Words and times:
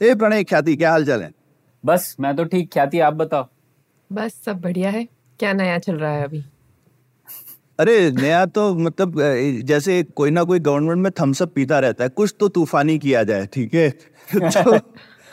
ए 0.00 0.14
प्रणय 0.14 0.44
ख्याति 0.44 0.76
क्या 0.76 0.90
हाल 0.90 1.04
चाल 1.04 1.22
है? 1.22 1.30
बस 1.84 2.16
मैं 2.20 2.36
तो 2.36 2.44
ठीक 2.44 2.72
ख्याति 2.72 3.00
आप 3.00 3.14
बताओ। 3.14 3.48
बस 4.12 4.34
सब 4.46 4.60
बढ़िया 4.60 4.90
है। 4.90 5.08
क्या 5.38 5.52
नया 5.52 5.78
चल 5.78 5.96
रहा 5.96 6.12
है 6.12 6.24
अभी? 6.24 6.44
अरे 7.78 8.10
नया 8.10 8.46
तो 8.46 8.74
मतलब 8.74 9.14
जैसे 9.64 10.02
कोई 10.02 10.30
ना 10.30 10.42
कोई 10.44 10.58
गवर्नमेंट 10.58 10.98
में 10.98 11.10
थम्सअप 11.20 11.52
पीता 11.54 11.78
रहता 11.78 12.04
है। 12.04 12.10
कुछ 12.10 12.34
तो 12.40 12.48
तूफानी 12.48 12.98
किया 12.98 13.22
जाए 13.24 13.46
ठीक 13.46 13.74
है? 13.74 13.90
तो 14.34 14.78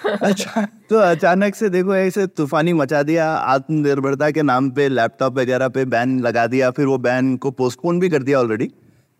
अच्छा 0.07 0.61
तो 0.89 0.97
अचानक 0.97 1.55
से 1.55 1.69
देखो 1.69 1.95
ऐसे 1.95 2.27
तूफानी 2.27 2.73
मचा 2.73 3.03
दिया 3.03 3.29
आत्मनिर्भरता 3.31 4.29
के 4.31 4.41
नाम 4.41 4.69
पे 4.71 4.87
लैपटॉप 4.89 5.37
वगैरह 5.37 5.67
पे 5.67 5.85
बैन 5.85 6.19
लगा 6.19 6.45
दिया 6.47 6.71
फिर 6.71 6.85
वो 6.85 6.97
बैन 6.97 7.35
को 7.37 7.51
पोस्टपोन 7.51 7.99
भी 7.99 8.09
कर 8.09 8.23
दिया 8.23 8.39
ऑलरेडी 8.39 8.71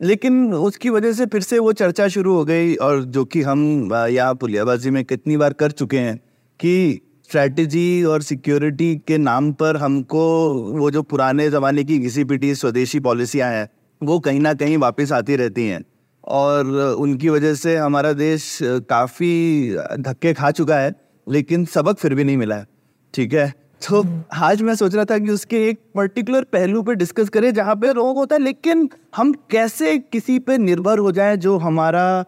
लेकिन 0.02 0.54
उसकी 0.54 0.90
वजह 0.90 1.14
से 1.14 1.26
फिर 1.26 1.42
से 1.42 1.60
वो 1.60 1.74
चर्चा 1.74 2.08
शुरू 2.08 2.34
हो 2.34 2.46
गई 2.46 2.76
और 2.76 3.04
जो 3.04 3.26
कि 3.26 3.42
हम 3.42 3.90
यहाँ 3.94 4.36
पुलियाबाजी 4.36 4.90
में 4.90 5.06
कितनी 5.06 5.38
बार 5.38 5.54
कर 5.54 5.72
चुके 5.72 6.00
हैं 6.00 6.18
कि 6.60 7.02
स्ट्रैटेजी 7.24 8.04
और 8.04 8.22
सिक्योरिटी 8.22 8.96
के 9.08 9.18
नाम 9.18 9.52
पर 9.54 9.78
हमको 9.78 10.54
वो 10.54 10.92
जो 10.92 11.02
पुराने 11.02 11.50
ज़माने 11.50 11.84
की 11.84 11.98
घिसी 12.00 12.24
पिटी 12.24 12.56
स्वदेशी 12.56 13.00
पॉलिसियाँ 13.00 13.52
हैं, 13.52 13.70
वो 14.02 14.20
कहीं 14.20 14.40
ना 14.40 14.54
कहीं 14.54 14.78
वापस 14.78 15.12
आती 15.12 15.36
रहती 15.36 15.68
हैं। 15.68 15.84
और 16.24 16.66
उनकी 17.00 17.30
वजह 17.30 17.54
से 17.54 17.76
हमारा 17.78 18.14
देश 18.14 18.60
काफ़ी 18.64 19.76
धक्के 20.00 20.34
खा 20.34 20.52
चुका 20.52 20.80
है, 20.80 20.96
लेकिन 21.30 21.66
सबक 21.66 21.98
फिर 21.98 22.16
भी 22.16 22.24
नहीं 22.24 22.38
मिला 22.38 22.56
है। 22.56 22.68
ठीक 23.14 23.34
है? 23.34 23.54
तो 23.82 24.06
आज 24.34 24.62
मैं 24.62 24.76
सोच 24.76 24.96
रहा 24.96 25.06
था 25.06 25.18
कि 25.18 25.32
उसके 25.32 25.70
एक 25.70 25.80
पर्टिकुलर 25.96 26.44
पहलू 26.44 26.82
पे 26.82 26.96
डिस्कस 26.96 27.30
करें 27.30 27.54
जहाँ 27.54 27.76
पे 27.76 27.92
रोग 27.94 28.18
होता 28.18 28.36
है 28.36 28.42
लेकिन 28.42 28.90
हम 29.16 29.34
कैसे 29.34 29.98
किसी 29.98 30.40
पे 30.40 30.58
निर्भर 30.58 31.00
हो 31.00 31.12
जाएँ 31.12 31.38
जो 31.38 31.58
हमारा 31.58 32.26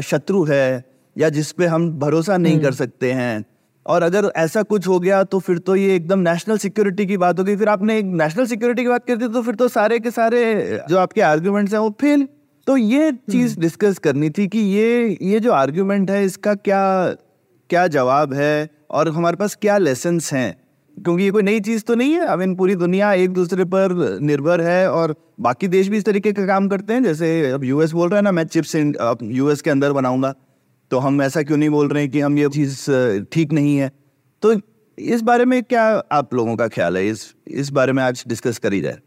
शत्रु 0.00 0.44
है 0.44 0.84
या 1.18 1.28
जिस 1.28 1.52
पे 1.52 1.66
हम 1.66 1.98
भरोसा 1.98 2.36
नहीं 2.36 2.60
कर 2.60 2.72
सकते 2.72 3.12
हैं। 3.12 3.44
और 3.86 4.02
अगर 4.02 4.32
ऐसा 4.36 4.62
कुछ 4.62 4.88
हो 4.88 5.00
गया 5.00 5.24
तो 5.24 5.38
फिर 5.38 5.58
तो 5.58 5.76
ये 5.76 5.96
एकदम 5.96 6.18
नेशनल 6.18 6.58
सिक्योरिटी 6.58 7.06
की 7.06 7.16
बात 7.16 7.38
होगी 7.38 7.56
फिर 7.56 7.68
आपने 7.68 7.98
एक 7.98 8.04
नेशनल 8.04 8.46
सिक्योरिटी 8.46 8.82
की 8.82 8.88
बात 8.88 9.06
कर 9.06 9.16
दी 9.16 9.28
तो 9.28 9.42
फिर 9.42 9.54
तो 9.54 9.68
सारे 9.68 9.98
के 9.98 10.10
सारे 10.10 10.80
जो 10.88 10.98
आपके 10.98 11.20
आर्ग्यूमेंट्स 11.20 11.72
हैं 11.72 11.80
वो 11.80 11.90
फेल 12.00 12.28
तो 12.66 12.76
ये 12.76 13.12
चीज़ 13.12 13.60
डिस्कस 13.60 13.98
करनी 13.98 14.30
थी 14.30 14.48
कि 14.48 14.58
ये 14.58 15.18
ये 15.22 15.40
जो 15.40 15.52
आर्ग्यूमेंट 15.52 16.10
है 16.10 16.24
इसका 16.24 16.54
क्या 16.54 17.14
क्या 17.70 17.86
जवाब 17.86 18.34
है 18.34 18.70
और 18.90 19.08
हमारे 19.08 19.36
पास 19.36 19.54
क्या 19.54 19.78
लेसन्स 19.78 20.32
हैं? 20.34 20.59
क्योंकि 21.00 21.24
ये 21.24 21.30
कोई 21.30 21.42
नई 21.42 21.60
चीज़ 21.60 21.82
तो 21.84 21.94
नहीं 21.94 22.12
है। 22.12 22.26
आई 22.26 22.36
मीन 22.36 22.54
पूरी 22.56 22.74
दुनिया 22.76 23.12
एक 23.14 23.32
दूसरे 23.32 23.64
पर 23.66 23.94
निर्भर 24.22 24.60
है 24.60 24.90
और 24.90 25.14
बाकी 25.40 25.68
देश 25.68 25.88
भी 25.88 25.96
इस 25.96 26.04
तरीके 26.04 26.32
का 26.32 26.46
काम 26.46 26.68
करते 26.68 26.92
हैं। 26.92 27.02
जैसे 27.04 27.50
अब 27.50 27.64
यूएस 27.64 27.92
बोल 27.92 28.08
रहा 28.08 28.18
है 28.18 28.22
ना 28.22 28.32
मैं 28.32 28.44
चिप्स 28.46 28.74
यूएस 28.76 29.62
के 29.62 29.70
अंदर 29.70 29.92
बनाऊँगा। 29.92 30.34
तो 30.90 30.98
हम 30.98 31.22
ऐसा 31.22 31.42
क्यों 31.42 31.56
नहीं 31.56 31.70
बोल 31.70 31.88
रहे 31.88 32.02
हैं 32.02 32.10
कि 32.12 32.20
हम 32.20 32.38
ये 32.38 32.48
चीज़ 32.50 32.90
ठीक 33.32 33.52
नहीं 33.52 33.76
है? 33.76 33.90
तो 34.42 34.54
इस 34.98 35.22
बारे 35.22 35.44
में 35.44 35.62
क्या 35.64 35.84
आप 36.12 36.34
लोगों 36.34 36.56
का 36.56 36.66
ख्याल 36.68 36.96
है? 36.96 37.06
इस 37.08 37.34
इस 37.48 37.70
बारे 37.70 37.92
में 37.92 38.02
आज 38.02 38.24
डिस्कस 38.28 38.58
करी 38.58 38.80
जाए। 38.80 38.98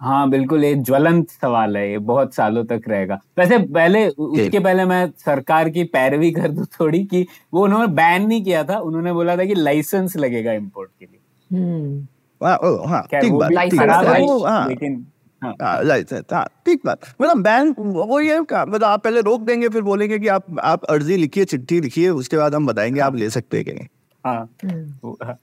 हाँ 0.00 0.28
बिल्कुल 0.30 0.64
ये 0.64 0.74
ज्वलंत 0.76 1.30
सवाल 1.32 1.76
है 1.76 1.90
ये 1.90 1.98
बहुत 2.00 2.34
सालों 2.34 2.64
तक 2.64 2.82
रहेगा। 2.88 3.18
वैसे 3.38 3.58
पहले 3.58 4.06
उसके 4.08 4.58
पहले 4.58 4.84
मैं 4.84 5.06
सरकार 5.18 5.68
की 5.70 5.84
पैरवी 5.86 6.30
कर 6.32 6.50
दू 6.50 6.64
थोड़ी 6.74 7.04
कि 7.04 7.26
वो 7.54 7.64
उन्होंने 7.64 7.86
बैन 7.94 8.26
नहीं 8.26 8.42
किया 8.44 8.62
था 8.64 8.78
उन्होंने 8.80 9.12
बोला 9.12 9.36
था 9.36 9.44
कि 9.44 9.54
लाइसेंस 9.54 10.16
लगेगा 10.16 10.52
इम्पोर्ट 10.52 10.90
के 10.90 11.04
लिए। 11.04 11.19
ठीक 11.52 13.32
बात 13.32 13.50
ठीक 13.50 13.80
खराब 13.80 14.04
बात 14.04 14.16
है, 14.16 14.22
वो, 14.22 14.44
हाँ 14.44 14.68
लेकिन 14.68 15.06
हाँ 15.42 15.54
हाँ 15.62 15.82
लाइसेंस 15.84 16.24
हाँ 16.32 16.46
ठीक 16.66 16.80
बात 16.86 17.00
मतलब 17.22 17.42
बैन 17.42 17.74
वो 17.78 18.20
ये 18.20 18.40
मतलब 18.40 18.84
आप 18.84 19.04
पहले 19.04 19.20
रोक 19.20 19.40
देंगे 19.40 19.68
फिर 19.68 19.82
बोलेंगे 19.82 20.18
कि 20.18 20.28
आप 20.28 20.46
आप 20.60 20.84
अर्जी 20.84 21.16
लिखिए 21.16 21.44
चिट्ठी 21.44 21.80
लिखिए 21.80 22.08
उसके 22.08 22.36
बाद 22.36 22.54
हम 22.54 22.66
बताएँगे 22.66 23.00
आप 23.00 23.16
ले 23.16 23.30
सकते 23.30 23.56
हैं 23.56 23.66
कि 23.66 23.88
हाँ। 24.26 24.56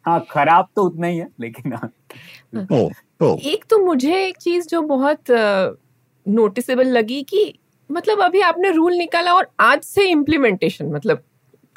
हाँ 0.05 0.25
खराब 0.31 0.67
तो 0.75 0.83
उतना 0.83 1.07
ही 1.07 1.17
है 1.17 1.27
लेकिन 1.39 1.73
हाँ। 1.73 1.91
ओ 2.71 2.89
ओ 3.21 3.37
एक 3.43 3.65
तो 3.69 3.85
मुझे 3.85 4.25
एक 4.25 4.37
चीज़ 4.37 4.67
जो 4.67 4.81
बहुत 4.81 5.23
नोटिसेबल 6.27 6.87
लगी 6.87 7.23
कि 7.23 7.59
मतलब 7.91 8.21
अभी 8.21 8.41
आपने 8.41 8.71
रूल 8.71 8.93
निकाला 8.93 9.33
और 9.33 9.47
आज 9.59 9.81
से 9.81 10.09
इम्प्लीमेंटेशन 10.09 10.85
मतलब 10.85 11.23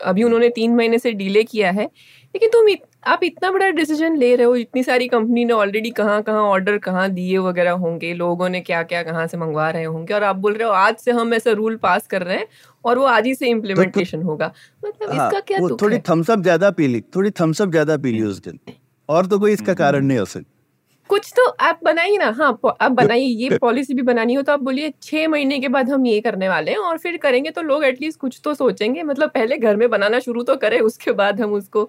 अभी 0.05 0.23
उन्होंने 0.23 0.49
तीन 0.49 0.75
महीने 0.75 0.99
से 0.99 1.13
डिले 1.13 1.45
किया 1.45 1.71
है 1.71 1.85
लेकिन 1.85 2.49
तुम 2.49 2.69
आप 3.03 3.21
इतना 3.25 3.51
बड़ा 3.51 3.69
डिसीज़न 3.71 4.17
ले 4.17 4.35
रहे 4.37 4.47
हो 4.47 4.55
इतनी 4.57 4.83
सारी 4.83 5.07
कंपनी 5.09 5.45
ने 5.45 5.53
ऑलरेडी 5.53 5.91
कहाँ 5.91 6.21
कहाँ 6.23 6.41
ऑर्डर 6.43 6.77
कहाँ 6.79 7.09
दिए 7.11 7.39
वगैरह 7.39 7.71
होंगे 7.85 8.13
लोगों 8.15 8.49
ने 8.49 8.61
क्या 8.61 8.83
क्या 8.83 9.03
कहाँ 9.03 9.27
से 9.27 9.37
मंगवा 9.37 9.69
रहे 9.71 9.85
होंगे 9.85 10.15
और 10.15 10.25
आप 10.25 10.37
बोल 10.37 10.55
रहे 10.55 10.69
हो 10.69 10.75
आज 10.75 10.97
से 10.97 11.11
हम 11.11 11.35
ऐसा 11.35 11.51
रूल 11.53 11.77
पास 11.77 12.07
कर 12.07 12.23
रहे 12.23 12.37
हैं 12.37 12.47
और 12.85 12.99
वो 12.99 13.05
आज 13.07 13.27
ही 13.27 13.35
से 13.35 13.49
इम्प्लीमेंटेशन 13.49 14.23
होगा। 14.23 14.53
मतलब 14.85 15.11
हाँ 15.11 15.27
इसका 15.27 15.41
क्या 15.41 15.59
वो 15.61 15.77
थोड़ी 15.83 15.99
थम्सअप 16.09 16.41
ज़्यादा 16.41 16.71
पी 16.71 16.87
ली 16.87 17.01
थोड़ी 17.17 17.31
थम्सअप 17.41 17.71
ज़्यादा 17.71 17.97
पी 17.97 18.13
ली 18.13 18.23
उस 18.23 18.43
दिन। 18.45 18.59
और 19.09 19.27
तो 19.27 19.39
कोई 19.39 19.53
इसका 19.53 19.75
कारण 19.75 20.05
नहीं 20.05 20.19
हो 20.19 20.25
सकता। 20.27 20.60
कुछ 21.11 21.33
तो 21.37 21.47
आप 21.61 21.81
बनाइए 21.85 22.17
ना। 22.17 22.31
हाँ 22.31 22.51
आप 22.81 22.93
बनाइए 22.93 23.25
ये 23.25 23.59
पॉलिसी 23.59 23.95
भी 23.95 24.03
बनानी 24.03 24.35
हो 24.35 24.43
तो 24.43 24.53
आप 24.53 24.61
बोलिए 24.61 24.93
छह 25.03 25.29
महीने 25.29 25.59
के 25.59 25.69
बाद 25.69 25.91
हम 25.91 26.07
ये 26.07 26.21
करने 26.21 26.49
वाले 26.49 26.71
हैं 26.71 26.79
और 26.79 26.99
फिर 26.99 27.17
करेंगे 27.17 27.51
तो 27.51 27.63
लोग 27.63 27.85
एटलीस्ट 27.85 28.19
कुछ 28.21 28.41
तो 28.45 28.55
सोचेंगे। 28.55 29.03
मतलब 29.03 29.31
पहले 29.31 29.59
घर 29.59 29.77
में 29.77 29.89
बनाना 29.91 30.19
शुरू 30.19 30.43
तो 30.43 30.57
करें 30.57 30.81
उसके 30.81 31.13
बाद 31.13 31.41
हम 31.41 31.53
उसको 31.53 31.89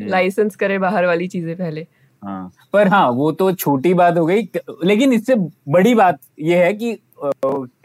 लाइसेंस 0.00 0.56
करें 0.56 0.80
बाहर 0.80 1.06
वाली 1.06 1.28
चीज़ें 1.28 1.56
पहले। 1.56 1.86
हाँ 2.22 2.50
पर 2.72 2.88
हाँ 2.88 3.08
वो 3.10 3.30
तो 3.32 3.52
छोटी 3.52 3.94
बात 3.94 4.18
हो 4.18 4.26
गई। 4.26 4.42
लेकिन 4.84 5.12
इससे 5.12 5.34
बड़ी 5.68 5.94
बात 5.94 6.18
ये 6.40 6.56
है 6.56 6.72
कि 6.72 6.92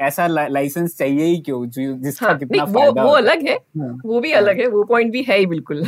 ऐसा 0.02 0.28
ला- 0.28 0.50
लाइसेंस 0.52 0.98
चाहिए 0.98 1.26
ही 1.26 1.38
क्यों? 1.38 1.66
जो 1.66 1.94
जिसका 1.94 2.26
हाँ 2.26 2.38
कितना 2.38 2.64
वो 2.64 2.92
वो 3.04 3.16
अलग 3.16 3.48
है। 3.48 3.56
हाँ। 3.56 4.02
वो 4.06 4.20
भी 4.20 4.32
अलग 4.32 4.60
है 4.60 4.68
वो 4.68 4.84
पॉइंट 4.84 5.12
भी 5.12 5.22
है 5.24 5.38
ही 5.38 5.46
बिल्कुल। 5.46 5.84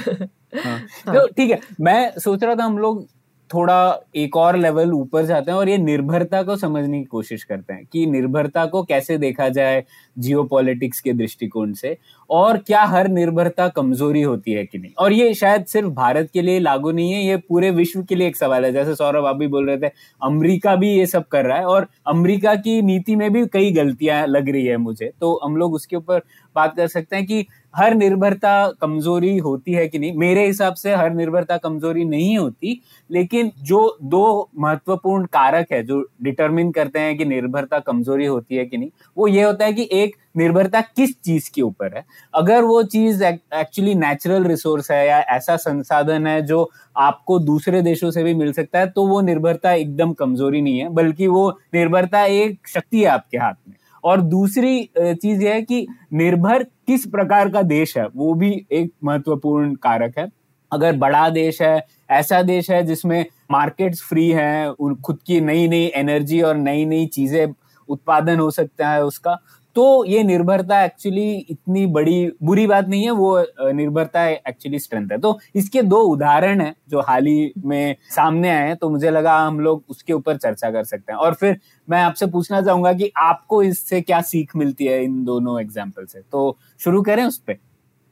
हाँ। 0.65 0.79
तो 1.15 1.27
ठीक 1.27 1.51
है। 1.51 1.59
मैं 1.81 2.11
सोच 2.19 2.43
रहा 2.43 2.55
था 2.55 2.63
हम 2.63 2.77
लोग 2.77 3.05
थोड़ा 3.53 3.99
एक 4.15 4.35
और 4.37 4.57
लेवल 4.57 4.93
ऊपर 4.93 5.25
जाते 5.25 5.51
हैं 5.51 5.57
और 5.57 5.69
ये 5.69 5.77
निर्भरता 5.77 6.43
को 6.43 6.55
समझने 6.55 6.99
की 6.99 7.05
कोशिश 7.05 7.43
करते 7.43 7.73
हैं 7.73 7.85
कि 7.93 8.05
निर्भरता 8.05 8.65
को 8.65 8.83
कैसे 8.83 9.17
देखा 9.17 9.49
जाए 9.49 9.83
जियो 10.17 10.47
के 10.53 11.13
दृष्टिकोण 11.13 11.73
से 11.73 11.97
और 12.29 12.57
क्या 12.57 12.83
हर 12.83 13.07
निर्भरता 13.07 13.67
कमज़ोरी 13.67 14.21
होती 14.21 14.51
है 14.51 14.65
कि 14.65 14.77
नहीं। 14.77 14.91
और 14.97 15.13
ये 15.13 15.33
शायद 15.33 15.65
सिर्फ़ 15.65 15.89
भारत 15.89 16.29
के 16.33 16.41
लिए 16.41 16.59
लागू 16.59 16.91
नहीं 16.91 17.13
है, 17.13 17.23
ये 17.23 17.38
पूरे 17.38 17.71
विश्व 17.71 18.03
के 18.03 18.15
लिए 18.15 18.27
एक 18.27 18.38
सवाल 18.38 18.65
है। 18.65 18.71
जैसे 18.71 18.95
सौरभ 18.95 19.25
आप 19.25 19.35
भी 19.35 19.47
बोल 19.47 19.69
रहे 19.69 19.77
थे, 19.77 19.91
अमरीका 20.21 20.75
भी 20.75 20.89
ये 20.89 21.05
सब 21.05 21.27
कर 21.27 21.45
रहा 21.45 21.57
है 21.57 21.65
और 21.65 21.88
अमरीका 22.07 22.55
की 22.55 22.81
नीति 22.81 23.15
में 23.15 23.31
भी 23.33 23.45
कई 23.47 23.71
गलतियाँ 23.71 24.25
लग 24.27 24.49
रही 24.49 24.65
है 24.65 24.77
मुझे। 24.77 25.11
तो 25.21 25.39
हम 25.43 25.57
लोग 25.57 25.73
उसके 25.73 25.95
ऊपर 25.95 26.21
बात 26.55 26.75
कर 26.75 26.88
सकते 26.88 27.15
हैं 27.15 27.25
कि 27.25 27.45
हर 27.74 27.94
निर्भरता 27.96 28.52
कमज़ोरी 28.81 29.38
होती 29.38 29.74
है 29.74 29.88
कि 29.88 30.00
नहीं? 30.00 30.13
मेरे 30.18 30.46
हिसाब 30.47 30.74
से 30.75 30.94
हर 30.96 31.13
निर्भरता 31.13 31.57
कमज़ोरी 31.57 32.06
नहीं 32.06 32.38
होती, 32.38 32.80
लेकिन 33.09 33.52
जो 33.63 33.97
दो 34.03 34.50
महत्वपूर्ण 34.59 35.25
कारक 35.28 35.72
है, 35.72 35.84
जो 35.84 36.02
डिटरमिन 36.24 36.72
करते 36.72 37.00
हैं 37.00 37.18
कि 37.18 37.25
निर्भरता 37.25 37.80
कमज़ोरी 37.80 38.25
होती 38.25 38.56
है 38.56 38.66
कि 38.66 38.78
नहीं, 38.78 38.90
वो 39.18 39.28
ये 39.28 39.44
होता 39.44 39.66
है 39.66 39.74
कि 39.74 39.88
एक, 39.94 40.16
निर्भरता 40.38 40.81
किस 40.81 41.16
चीज़ 41.22 41.50
के 41.56 41.62
ऊपर 41.62 41.96
है। 41.97 42.03
अगर 42.34 42.63
वो 42.63 42.81
चीज़ 42.85 43.24
एक्चुअली 43.24 43.96
नेचुरल 43.96 44.44
रिसोर्स 44.44 44.92
है 44.92 45.07
या 45.07 45.19
ऐसा 45.30 45.56
संसाधन 45.57 46.27
है 46.27 46.42
जो 46.45 46.69
आपको 46.98 47.39
दूसरे 47.42 47.81
देशों 47.81 48.12
से 48.12 48.24
भी 48.24 48.33
मिल 48.36 48.51
सकता 48.54 48.80
है 48.80 48.89
तो 48.89 49.07
वो 49.07 49.22
निर्भरता 49.22 49.74
एकदम 49.74 50.13
कमज़ोरी 50.13 50.62
नहीं 50.62 50.80
है, 50.80 50.89
बल्कि 50.89 51.27
वो 51.27 51.50
निर्भरता 51.74 52.24
एक 52.25 52.68
शक्ति 52.68 53.00
है 53.00 53.07
आपके 53.10 53.38
हाथ 53.38 53.54
में। 53.68 53.75
और 54.04 54.22
दूसरी 54.22 54.90
चीज़ 54.98 55.44
यह 55.44 55.54
है 55.54 55.62
कि 55.62 55.86
निर्भर 56.13 56.63
किस 56.63 57.06
प्रकार 57.06 57.50
का 57.50 57.62
देश 57.62 57.98
है, 57.98 58.07
वो 58.07 58.34
भी 58.34 58.51
एक 58.72 58.92
महत्वपूर्ण 59.04 59.74
कारक 59.75 60.18
है। 60.19 60.28
अगर 60.72 60.96
बड़ा 60.98 61.30
देश 61.30 61.62
है, 61.62 61.86
ऐसा 62.10 62.42
देश 62.42 62.69
है 62.72 62.84
जिसमें 62.84 63.25
मार्केट्स 63.51 64.01
फ्री 64.01 64.30
हैं, 64.30 64.68
उन, 64.68 64.96
खुद 64.96 65.19
की 65.28 65.40
नई 65.42 65.68
नई 65.68 65.92
एनर्जी 65.96 66.42
और 66.42 66.57
नई 66.57 66.86
नई 66.86 67.06
चीज़ें 67.07 67.48
उत्पादन 67.90 68.40
हो 68.40 68.50
सकता 68.51 68.90
है 68.90 69.04
उसका 69.06 69.38
तो 69.75 70.06
ये 70.06 70.24
निर्भरता 70.24 70.83
एक्चुअली 70.83 71.31
इतनी 71.50 71.86
बड़ी 71.88 72.31
बुरी 72.44 72.66
बात 72.68 72.88
नहीं 72.88 73.04
है 73.04 73.12
वो 73.12 73.71
निर्भरता 73.74 74.25
एक्चुअली 74.27 74.80
स्ट्रेंथ 74.80 75.12
है। 75.12 75.18
तो 75.18 75.38
इसके 75.56 75.81
दो 75.83 76.00
उदाहरण 76.04 76.62
हैं 76.62 76.74
जो 76.89 77.01
हाल 77.01 77.25
ही 77.25 77.51
में 77.66 77.95
सामने 78.10 78.50
आए 78.50 78.68
हैं 78.68 78.75
तो 78.75 78.89
मुझे 78.89 79.10
लगा 79.12 79.38
हम 79.38 79.60
लोग 79.60 79.83
उसके 79.89 80.13
ऊपर 80.13 80.38
चर्चा 80.38 80.71
कर 80.71 80.83
सकते 80.83 81.12
हैं। 81.12 81.19
और 81.19 81.33
फिर 81.33 81.60
मैं 81.88 82.01
आपसे 82.01 82.25
पूछना 82.27 82.62
चाहूँगा 82.62 82.94
कि 82.94 83.12
आपको 83.19 83.62
इससे 83.63 84.01
क्या 84.01 84.21
सीख 84.24 84.56
मिलती 84.56 84.86
है 84.86 85.04
इन 85.04 85.24
दोनों 85.25 85.60
एग्ज़ाम्पल 85.62 86.06
से? 86.06 86.22
तो 86.22 86.57
शुरू 86.80 87.01
करें 87.01 87.24
उस 87.24 87.38
पर 87.39 87.57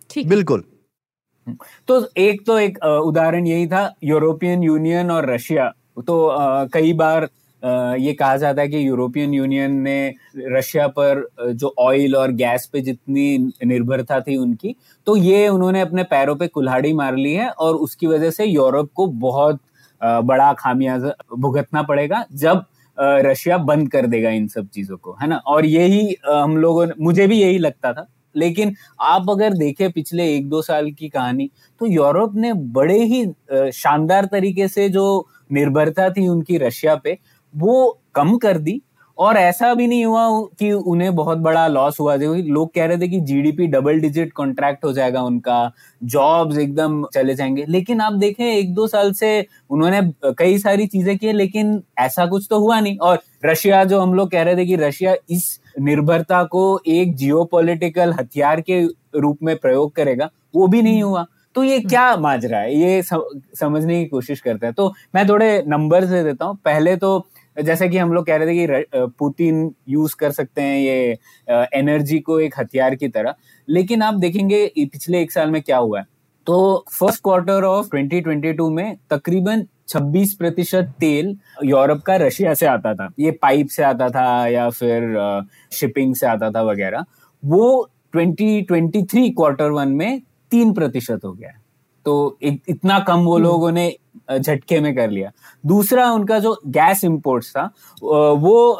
ठीक। 0.09 0.29
बिल्कुल। 0.29 0.63
तो 1.87 2.05
एक 2.17 2.45
तो 2.45 2.57
एक 2.59 2.77
उदाहरण 2.83 3.47
यही 3.47 3.67
था 3.67 3.93
यूरोपियन 4.03 4.63
यूनियन 4.63 5.11
और 5.11 5.29
रशिया। 5.29 5.67
तो 5.97 6.67
कई 6.73 6.93
बार 6.95 7.27
ये 7.99 8.13
कहा 8.13 8.37
जाता 8.37 8.61
है 8.61 8.67
कि 8.67 8.87
यूरोपियन 8.87 9.33
यूनियन 9.33 9.73
ने 9.81 10.13
रशिया 10.37 10.87
पर 10.87 11.27
जो 11.53 11.73
ऑयल 11.79 12.15
और 12.15 12.31
गैस 12.31 12.69
पे 12.73 12.81
जितनी 12.81 13.37
निर्भरता 13.65 14.19
थी 14.19 14.37
उनकी 14.37 14.75
तो 15.07 15.15
ये 15.17 15.47
उन्होंने 15.47 15.81
अपने 15.81 16.03
पैरों 16.03 16.35
पे 16.35 16.47
कुल्हाड़ी 16.47 16.93
मार 16.93 17.15
ली 17.15 17.33
है 17.33 17.49
और 17.49 17.75
उसकी 17.75 18.07
वजह 18.07 18.31
से 18.31 18.45
यूरोप 18.45 18.91
को 18.93 19.07
बहुत 19.07 19.59
बड़ा 20.01 20.51
खामियाजा, 20.53 21.11
भुगतना 21.37 21.81
पड़ेगा 21.83 22.25
जब 22.33 22.65
रशिया 22.97 23.57
बंद 23.59 23.89
कर 23.91 24.05
देगा 24.07 24.29
इन 24.29 24.47
सब 24.47 24.67
चीज़ों 24.67 24.97
को, 24.97 25.15
है 25.21 25.27
ना? 25.27 25.35
और 25.37 25.65
यही 25.65 26.15
हम 26.27 26.57
लोगों 26.57 26.85
ने, 26.85 26.91
मुझे 26.99 27.27
भी 27.27 27.41
यही 27.41 27.57
लगता 27.57 27.93
था। 27.93 28.07
लेकिन 28.35 28.73
आप 29.01 29.29
अगर 29.29 29.53
देखें 29.53 29.91
पिछले 29.91 30.35
एक 30.35 30.49
दो 30.49 30.61
साल 30.61 30.91
की 30.91 31.09
कहानी 31.09 31.49
तो 31.81 31.85
यूरोप 31.85 32.35
ने 32.35 32.53
बड़े 32.53 32.97
ही 33.03 33.25
शानदार 33.73 34.25
तरीके 34.25 34.67
से 34.67 34.87
जो 34.89 35.27
निर्भरता 35.51 36.09
थी 36.09 36.27
उनकी 36.27 36.57
रशिया 36.57 36.95
पे 36.95 37.17
वो 37.55 37.99
कम 38.15 38.37
कर 38.37 38.57
दी। 38.57 38.81
और 39.17 39.37
ऐसा 39.37 39.73
भी 39.73 39.87
नहीं 39.87 40.05
हुआ 40.05 40.27
कि 40.59 40.71
उन्हें 40.71 41.15
बहुत 41.15 41.37
बड़ा 41.37 41.67
लॉस 41.67 41.99
हुआ। 41.99 42.15
लोग 42.15 42.73
कह 42.73 42.85
रहे 42.85 42.97
थे 42.97 43.07
कि 43.07 43.19
जीडीपी 43.19 43.67
डबल 43.67 43.99
डिजिट 43.99 44.33
कॉन्ट्रैक्ट 44.33 44.85
हो 44.85 44.91
जाएगा 44.93 45.21
उनका। 45.21 45.71
जॉब्स 46.03 46.57
एकदम 46.57 47.03
चले 47.13 47.35
जाएँगे। 47.35 47.65
लेकिन 47.67 48.01
आप 48.01 48.13
देखें, 48.13 48.45
एक 48.45 48.73
दो 48.73 48.87
साल 48.87 49.11
से 49.11 49.45
उन्होंने 49.69 50.01
कई 50.39 50.57
सारी 50.57 50.87
चीज़ें 50.87 51.17
की 51.17 51.31
लेकिन 51.31 51.81
ऐसा 51.99 52.25
कुछ 52.25 52.47
तो 52.49 52.59
हुआ 52.59 52.79
नहीं। 52.79 52.97
और 52.97 53.19
रशिया, 53.45 53.83
जो 53.83 53.99
हम 53.99 54.13
लोग 54.13 54.31
कह 54.31 54.41
रहे 54.43 54.57
थे 54.57 54.65
कि 54.65 54.75
रशिया 54.75 55.15
इस 55.29 55.59
निर्भरता 55.79 56.43
को 56.43 56.79
एक 56.87 57.15
जियो 57.15 57.43
हथियार 58.19 58.61
के 58.61 58.81
रूप 59.15 59.37
में 59.43 59.55
प्रयोग 59.57 59.95
करेगा, 59.95 60.29
वो 60.55 60.67
भी 60.67 60.81
नहीं 60.81 61.03
हुआ। 61.03 61.25
तो 61.57 61.63
ये 61.63 61.79
क्या 61.81 62.15
माजरा 62.17 62.57
है? 62.57 62.73
ये 62.75 63.01
समझने 63.01 63.99
की 63.99 64.05
कोशिश 64.07 64.39
करते 64.41 64.65
हैं। 64.65 64.73
तो 64.75 64.93
मैं 65.15 65.27
थोड़े 65.29 65.63
नंबर 65.67 66.05
से 66.05 66.23
देता 66.23 66.45
हूँ। 66.45 66.57
पहले 66.65 66.95
तो 66.95 67.09
जैसे 67.57 67.87
कि 67.89 67.97
हम 67.97 68.13
लोग 68.13 68.25
कह 68.25 68.35
रहे 68.35 68.47
थे 68.47 68.67
कि 68.67 69.05
पुतिन 69.19 69.73
यूज़ 69.89 70.15
कर 70.15 70.31
सकते 70.31 70.61
हैं 70.61 70.77
ये 70.79 71.17
एनर्जी 71.79 72.19
को 72.19 72.39
एक 72.39 72.59
हथियार 72.59 72.95
की 72.95 73.07
तरह। 73.07 73.35
लेकिन 73.67 74.01
आप 74.01 74.13
देखेंगे 74.15 74.65
पिछले 74.77 75.21
एक 75.21 75.31
साल 75.31 75.51
में 75.51 75.61
क्या 75.61 75.77
हुआ 75.77 75.99
है? 75.99 76.05
तो 76.47 76.85
फ़र्स्ट 76.99 77.23
क्वार्टर 77.23 77.63
ऑफ़ 77.63 77.87
2022 77.95 78.69
में 78.71 78.97
तकरीबन 79.09 79.65
26 79.89 80.33
प्रतिशत 80.33 80.93
तेल 80.99 81.35
यूरोप 81.63 82.01
का 82.01 82.15
रशिया 82.17 82.53
से 82.53 82.65
आता 82.67 82.93
था। 82.93 83.09
ये 83.19 83.31
पाइप 83.41 83.67
से 83.69 83.83
आता 83.83 84.09
था 84.09 84.47
या 84.47 84.69
फिर 84.69 85.43
शिपिंग 85.71 86.15
से 86.15 86.27
आता 86.27 86.51
था 86.51 86.61
वगैरह। 86.61 87.05
वो 87.43 87.89
2023 88.15 89.29
क्वार्टर 89.31 89.71
वन 89.71 89.87
में 89.87 90.21
तीन 90.51 90.73
प्रतिशत 90.73 91.25
हो 91.25 91.31
गया 91.33 91.51
तो 92.05 92.37
इतना 92.41 92.99
कम 92.99 93.19
वो 93.19 93.33
हम्म। 93.35 93.43
लोगों 93.43 93.71
ने 93.71 93.95
झटके 94.31 94.79
में 94.79 94.93
कर 94.95 95.09
लिया। 95.09 95.31
दूसरा 95.63 96.11
उनका 96.11 96.39
जो 96.39 96.55
गैस 96.67 97.03
इंपोर्ट्स 97.03 97.49
था 97.51 97.63
वो 98.01 98.79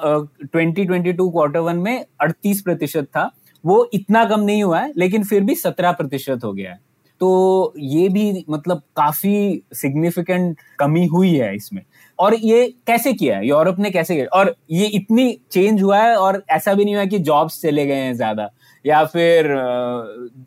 2022 0.55 1.31
क्वार्टर 1.31 1.59
वन 1.59 1.77
में 1.77 2.05
38 2.21 2.61
प्रतिशत 2.61 3.05
था। 3.07 3.29
वो 3.63 3.89
इतना 3.93 4.23
कम 4.25 4.39
नहीं 4.39 4.63
हुआ 4.63 4.79
है 4.79 4.91
लेकिन 4.97 5.23
फिर 5.23 5.43
भी 5.43 5.55
17 5.55 5.91
प्रतिशत 5.91 6.43
हो 6.43 6.53
गया 6.53 6.71
है। 6.71 6.79
तो 7.21 7.73
ये 7.77 8.07
भी 8.09 8.45
मतलब 8.49 8.81
काफ़ी 8.95 9.61
सिग्निफिकेंट 9.73 10.57
कमी 10.79 11.05
हुई 11.05 11.33
है 11.35 11.55
इसमें। 11.55 11.81
और 12.19 12.35
ये 12.35 12.67
कैसे 12.87 13.13
किया 13.13 13.37
है? 13.37 13.47
यूरोप 13.47 13.79
ने 13.79 13.91
कैसे 13.91 14.15
किया? 14.15 14.25
और 14.33 14.55
ये 14.71 14.85
इतनी 14.87 15.39
चेंज 15.51 15.81
हुआ 15.81 15.99
है 15.99 16.15
और 16.15 16.43
ऐसा 16.49 16.73
भी 16.73 16.85
नहीं 16.85 16.95
हुआ 16.95 17.05
कि 17.05 17.19
जॉब्स 17.19 17.61
चले 17.61 17.85
गए 17.85 17.95
हैं 17.95 18.13
ज़्यादा। 18.13 18.49
या 18.87 19.03
फिर 19.05 19.45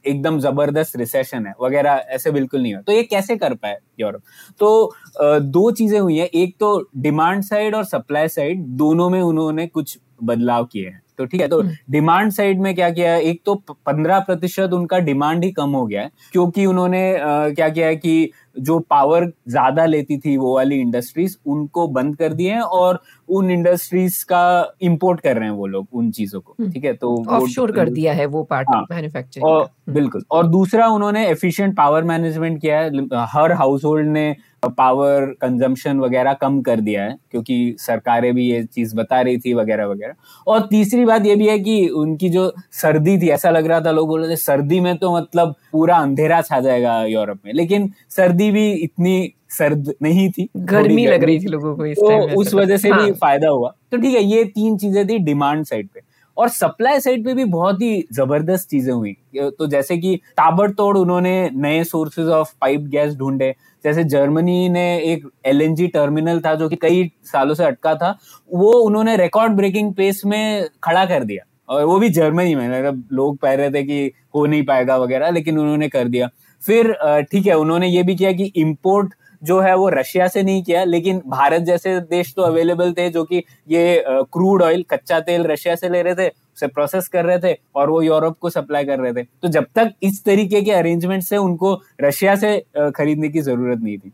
एकदम 0.06 0.38
ज़बरदस्त 0.40 0.96
रिसेशन 0.96 1.46
है, 1.46 1.54
वगैरह, 1.62 1.92
ऐसे 2.10 2.30
बिल्कुल 2.30 2.62
नहीं 2.62 2.74
हो। 2.74 2.82
तो 2.82 2.92
ये 2.92 3.02
कैसे 3.04 3.36
कर 3.36 3.54
पाए 3.54 3.78
यूरोप 4.00 4.22
तो 4.60 5.40
दो 5.42 5.70
चीज़ें 5.72 5.98
हुई 6.00 6.16
है। 6.18 6.26
एक 6.26 6.56
तो 6.60 6.88
डिमांड 6.98 7.42
साइड 7.44 7.74
और 7.74 7.84
सप्लाई 7.86 8.28
साइड 8.30 8.64
दोनों 8.78 9.08
में 9.10 9.20
उन्होंने 9.22 9.66
कुछ 9.68 9.98
बदलाव 10.22 10.64
किए 10.66 10.88
हैं। 10.88 11.02
तो 11.20 11.26
ठीक 11.26 11.40
है 11.40 11.48
तो 11.48 11.60
डिमांड 11.62 12.20
हम्म। 12.20 12.30
साइड 12.32 12.60
में 12.60 12.74
क्या 12.74 12.90
किया 12.90 13.12
है? 13.12 13.22
एक 13.22 13.40
तो 13.46 13.54
पंद्रह 13.86 14.20
प्रतिशत 14.20 14.72
उनका 14.72 14.98
डिमांड 15.00 15.44
ही 15.44 15.50
कम 15.52 15.70
हो 15.70 15.84
गया 15.86 16.02
है 16.02 16.10
क्योंकि 16.32 16.66
उन्होंने 16.66 17.02
क्या 17.20 17.68
किया 17.68 17.86
है 17.86 17.96
कि 17.96 18.30
जो 18.60 18.78
पावर 18.90 19.24
ज़्यादा 19.48 19.84
लेती 19.86 20.16
थी 20.18 20.36
वो 20.36 20.54
वाली 20.54 20.80
इंडस्ट्रीज़ 20.80 21.36
उनको 21.46 21.86
बंद 21.90 22.16
कर 22.16 22.32
दिए 22.32 22.52
हैं 22.52 22.60
और 22.60 23.00
उन 23.28 23.50
इंडस्ट्रीज़ 23.50 24.24
का 24.24 24.74
इंपोर्ट 24.82 25.20
कर 25.20 25.36
रहे 25.36 25.48
हैं 25.48 25.56
वो 25.56 25.66
लोग 25.66 25.86
उन 25.92 26.10
चीज़ों 26.10 26.40
को। 26.40 26.54
हम्म। 26.60 26.70
ठीक 26.72 26.84
है 26.84 26.92
तो 26.94 27.14
ऑफशोर 27.30 27.72
कर 27.72 27.90
दिया 27.90 28.12
है 28.12 28.26
वो 28.26 28.42
पार्ट 28.44 28.68
हाँ, 28.74 28.84
मैन्युफैक्चरिंग 28.90 29.48
हम्म। 29.48 29.94
बिल्कुल। 29.94 30.24
और 30.30 30.46
दूसरा 30.48 30.88
उन्होंने 30.88 31.26
एफिशिएंट 31.28 31.76
पावर 31.76 32.04
मैनेजमेंट 32.04 32.60
किया 32.60 32.80
है। 32.80 33.26
हर 33.32 33.52
हाउस 33.52 33.84
होल्ड 33.84 34.08
ने 34.08 34.34
पावर 34.62 35.24
कंजम्पशन 35.40 35.98
वगैरह 36.00 36.32
कम 36.32 36.60
कर 36.62 36.80
दिया 36.80 37.02
है 37.04 37.16
क्योंकि 37.30 37.76
सरकारें 37.78 38.34
भी 38.34 38.46
ये 38.46 38.62
चीज़ 38.64 38.94
बता 38.96 39.20
रही 39.20 39.38
थी 39.38 39.54
वगैरह 39.54 39.86
वगैरह। 39.86 40.14
और 40.46 40.60
तीसरी 40.70 41.04
बात 41.04 41.26
ये 41.26 41.36
भी 41.36 41.48
है 41.48 41.58
कि 41.58 41.86
उनकी 41.88 42.28
जो 42.28 42.52
सर्दी 42.72 43.16
थी 43.18 43.28
ऐसा 43.30 43.50
लग 43.50 43.66
रहा 43.66 43.80
था 43.80 43.90
लोग 43.90 44.08
बोल 44.08 44.20
रहे 44.20 44.30
थे 44.30 44.36
सर्दी 44.36 44.80
में 44.80 44.96
तो 44.98 45.16
मतलब 45.16 45.54
पूरा 45.72 45.96
अंधेरा 45.96 46.40
छा 46.42 46.60
जाएगा 46.60 47.02
यूरोप 47.04 47.38
में 47.46 47.52
लेकिन 47.52 47.90
सर्दी 48.16 48.50
भी 48.50 48.70
इतनी 48.72 49.32
सर्द 49.50 49.92
नहीं 50.02 50.28
थी 50.30 50.48
गर्मी 50.56 51.06
लग 51.06 51.24
रही 51.24 51.38
थी 51.40 51.46
लोगों 51.46 51.74
को 51.76 51.86
इस 51.86 51.98
तो 51.98 52.40
उस 52.40 52.54
वजह 52.54 52.76
से 52.76 52.88
हाँ. 52.88 53.04
भी 53.04 53.12
फ़ायदा 53.12 53.48
हुआ। 53.48 53.72
तो 53.90 53.96
ठीक 53.96 54.14
है 54.14 54.22
ये 54.22 54.44
तीन 54.44 54.76
चीज़ें 54.78 55.06
थी 55.08 55.18
डिमांड 55.18 55.64
साइड 55.64 55.88
पे। 55.88 56.00
और 56.40 56.48
सप्लाई 56.48 57.00
साइड 57.00 57.24
पे 57.24 57.34
भी 57.34 57.44
बहुत 57.46 57.82
ही 57.82 58.04
ज़बरदस्त 58.12 58.68
चीज़ें 58.68 58.92
हुई। 58.92 59.12
तो 59.38 59.66
जैसे 59.66 59.96
कि 59.98 60.14
ताबड़तोड़ 60.36 60.96
उन्होंने 60.98 61.50
नए 61.56 61.82
सोर्सेज 61.84 62.28
ऑफ़ 62.28 62.52
पाइप 62.60 62.80
गैस 62.90 63.14
ढूंढे। 63.16 63.54
जैसे 63.84 64.04
जर्मनी 64.06 64.68
ने 64.68 64.84
एक 65.02 65.28
एलएनजी 65.46 65.86
टर्मिनल 65.88 66.40
था 66.40 66.54
जो 66.54 66.68
कि 66.68 66.76
कई 66.76 67.10
सालों 67.24 67.54
से 67.54 67.64
अटका 67.64 67.94
था, 67.94 68.16
वो 68.50 68.72
उन्होंने 68.72 69.16
रिकॉर्ड 69.16 69.52
ब्रेकिंग 69.52 69.92
पेस 69.94 70.22
में 70.26 70.68
खड़ा 70.84 71.04
कर 71.06 71.24
दिया। 71.24 71.44
और 71.68 71.84
वो 71.84 71.98
भी 71.98 72.08
जर्मनी 72.10 72.54
में 72.54 72.68
मतलब 72.68 73.04
लोग 73.12 73.38
कह 73.38 73.54
रहे 73.54 73.70
थे 73.70 73.82
कि 73.82 74.12
हो 74.34 74.44
नहीं 74.46 74.64
पाएगा 74.66 74.96
वगैरह, 74.96 75.30
लेकिन 75.30 75.58
उन्होंने 75.58 75.88
कर 75.88 76.08
दिया। 76.08 76.28
फिर 76.62 76.92
ठीक 77.22 77.46
है, 77.46 77.54
उन्होंने 77.54 77.88
ये 77.88 78.02
भी 78.02 78.14
किया 78.16 78.32
कि 78.32 78.52
इम्पोर्ट 78.56 79.14
जो 79.42 79.58
है 79.60 79.74
वो 79.76 79.88
रशिया 79.88 80.26
से 80.28 80.42
नहीं 80.42 80.62
किया, 80.62 80.84
लेकिन 80.84 81.20
भारत 81.26 81.62
जैसे 81.62 81.98
देश 82.00 82.32
तो 82.36 82.42
अवेलेबल 82.42 82.92
थे 82.92 83.08
जो 83.10 83.24
कि 83.24 83.42
ये 83.68 84.04
क्रूड 84.06 84.62
ऑयल 84.62 84.82
कच्चा 84.90 85.20
तेल 85.20 85.46
रशिया 85.46 85.74
से 85.74 85.88
ले 85.88 86.02
रहे 86.02 86.14
थे, 86.14 86.28
उसे 86.28 86.66
प्रोसेस 86.68 87.08
कर 87.08 87.24
रहे 87.24 87.38
थे 87.40 87.56
और 87.74 87.90
वो 87.90 88.00
यूरोप 88.02 88.38
को 88.38 88.50
सप्लाई 88.50 88.84
कर 88.84 88.98
रहे 88.98 89.12
थे। 89.12 89.22
तो 89.22 89.48
जब 89.48 89.66
तक 89.74 89.92
इस 90.02 90.24
तरीके 90.24 90.62
के 90.62 90.72
अरेंजमेंट 90.72 91.22
से 91.22 91.36
उनको 91.38 91.74
रशिया 92.02 92.34
से 92.36 92.58
खरीदने 92.96 93.28
की 93.28 93.40
ज़रूरत 93.40 93.78
नहीं 93.78 93.98
थी। 93.98 94.12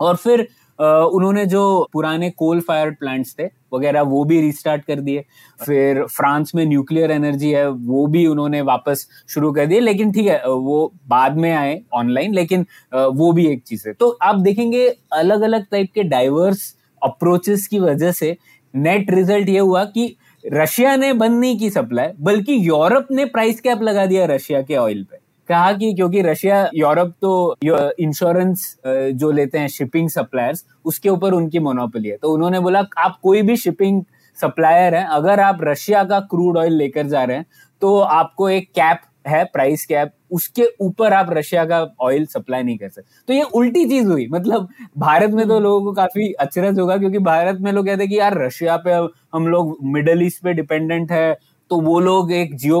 और 0.00 0.16
फिर 0.16 0.46
उन्होंने 0.78 1.44
जो 1.46 1.88
पुराने 1.92 2.30
कोल 2.32 2.60
फायर 2.60 2.90
प्लांट्स 2.90 3.34
थे 3.38 3.46
वगैरह, 3.72 4.02
वो 4.02 4.24
भी 4.24 4.40
रिस्टार्ट 4.40 4.84
कर 4.84 5.00
दिए। 5.00 5.24
फिर 5.60 6.02
फ्रांस 6.06 6.52
में 6.54 6.64
न्यूक्लियर 6.66 7.10
एनर्जी 7.10 7.50
है, 7.50 7.68
वो 7.68 8.06
भी 8.06 8.26
उन्होंने 8.26 8.60
वापस 8.62 9.06
शुरू 9.28 9.52
कर 9.52 9.66
दिए। 9.66 9.80
लेकिन 9.80 10.12
ठीक 10.12 10.26
है, 10.26 10.40
वो 10.46 10.92
बाद 11.08 11.36
में 11.36 11.52
आए 11.52 11.80
ऑनलाइन 11.94 12.34
लेकिन 12.34 12.66
वो 12.94 13.32
भी 13.32 13.46
एक 13.46 13.62
चीज़ 13.62 13.88
है। 13.88 13.94
तो 13.94 14.10
आप 14.22 14.40
देखेंगे 14.40 14.88
अलग 15.12 15.42
अलग 15.42 15.66
टाइप 15.70 15.90
के 15.94 16.02
डाइवर्स 16.04 16.74
अप्रोचेस 17.02 17.66
की 17.66 17.78
वजह 17.78 18.12
से 18.12 18.36
नेट 18.74 19.10
रिज़ल्ट 19.10 19.48
ये 19.48 19.58
हुआ 19.58 19.84
कि 19.86 20.14
रशिया 20.44 20.94
ने 20.96 21.12
बंद 21.12 21.40
नहीं 21.40 21.58
की 21.58 21.70
सप्लाई 21.70 22.08
बल्कि 22.20 22.56
यूरोप 22.68 23.08
ने 23.10 23.24
प्राइस 23.24 23.60
कैप 23.60 23.82
लगा 23.82 24.06
दिया 24.06 24.24
रशिया 24.26 24.62
के 24.62 24.76
ऑयल 24.76 25.02
पे। 25.10 25.16
कहा 25.52 25.72
कि 25.74 25.92
क्योंकि 25.94 26.22
रशिया 26.22 26.58
यूरोप 26.74 27.14
तो 27.22 27.56
इंश्योरेंस 28.00 28.64
जो 28.86 29.30
लेते 29.32 29.58
हैं 29.58 29.68
शिपिंग 29.70 30.08
सप्लायर्स 30.10 30.64
उसके 30.84 31.08
ऊपर 31.08 31.32
उनकी 31.34 31.58
मोनोपोली 31.60 32.08
है। 32.08 32.16
तो 32.16 32.32
उन्होंने 32.34 32.60
बोला 32.60 32.84
आप 32.98 33.18
कोई 33.22 33.42
भी 33.42 33.56
शिपिंग 33.58 34.02
सप्लायर 34.38 34.94
है 34.94 35.06
अगर 35.12 35.40
आप 35.40 35.58
रशिया 35.62 36.02
का 36.04 36.20
क्रूड 36.28 36.56
ऑयल 36.58 36.72
लेकर 36.74 37.06
जा 37.06 37.24
रहे 37.24 37.36
हैं 37.36 37.46
तो 37.82 37.98
आपको 38.00 38.48
एक 38.50 38.70
कैप 38.74 39.00
है 39.26 39.42
प्राइस 39.44 39.84
कैप 39.86 40.12
उसके 40.32 40.64
ऊपर 40.80 41.12
आप 41.12 41.28
रशिया 41.32 41.64
का 41.64 41.80
ऑयल 42.00 42.24
सप्लाई 42.26 42.62
नहीं 42.62 42.76
कर 42.78 42.88
सकते। 42.88 43.22
तो 43.28 43.34
ये 43.34 43.42
उल्टी 43.54 43.84
चीज़ 43.88 44.08
हुई। 44.08 44.26
मतलब 44.30 44.68
भारत 44.98 45.30
में 45.30 45.46
तो 45.48 45.58
लोगों 45.60 45.84
को 45.84 45.92
काफ़ी 45.92 46.32
अचरज 46.40 46.78
होगा 46.78 46.96
क्योंकि 46.96 47.18
भारत 47.20 47.58
में 47.60 47.70
लोग 47.72 47.86
कहते 47.86 48.02
हैं 48.02 48.10
कि 48.10 48.18
यार 48.18 48.38
रशिया 48.38 48.76
पे 48.86 48.92
हम 49.32 49.46
लोग 49.48 49.76
मिडल 49.92 50.22
ईस्ट 50.22 50.42
पे 50.44 50.52
डिपेंडेंट 50.54 51.12
है 51.12 51.32
तो 51.72 51.80
वो 51.80 51.98
लोग 52.00 52.32
एक 52.32 52.54
जियो 52.54 52.80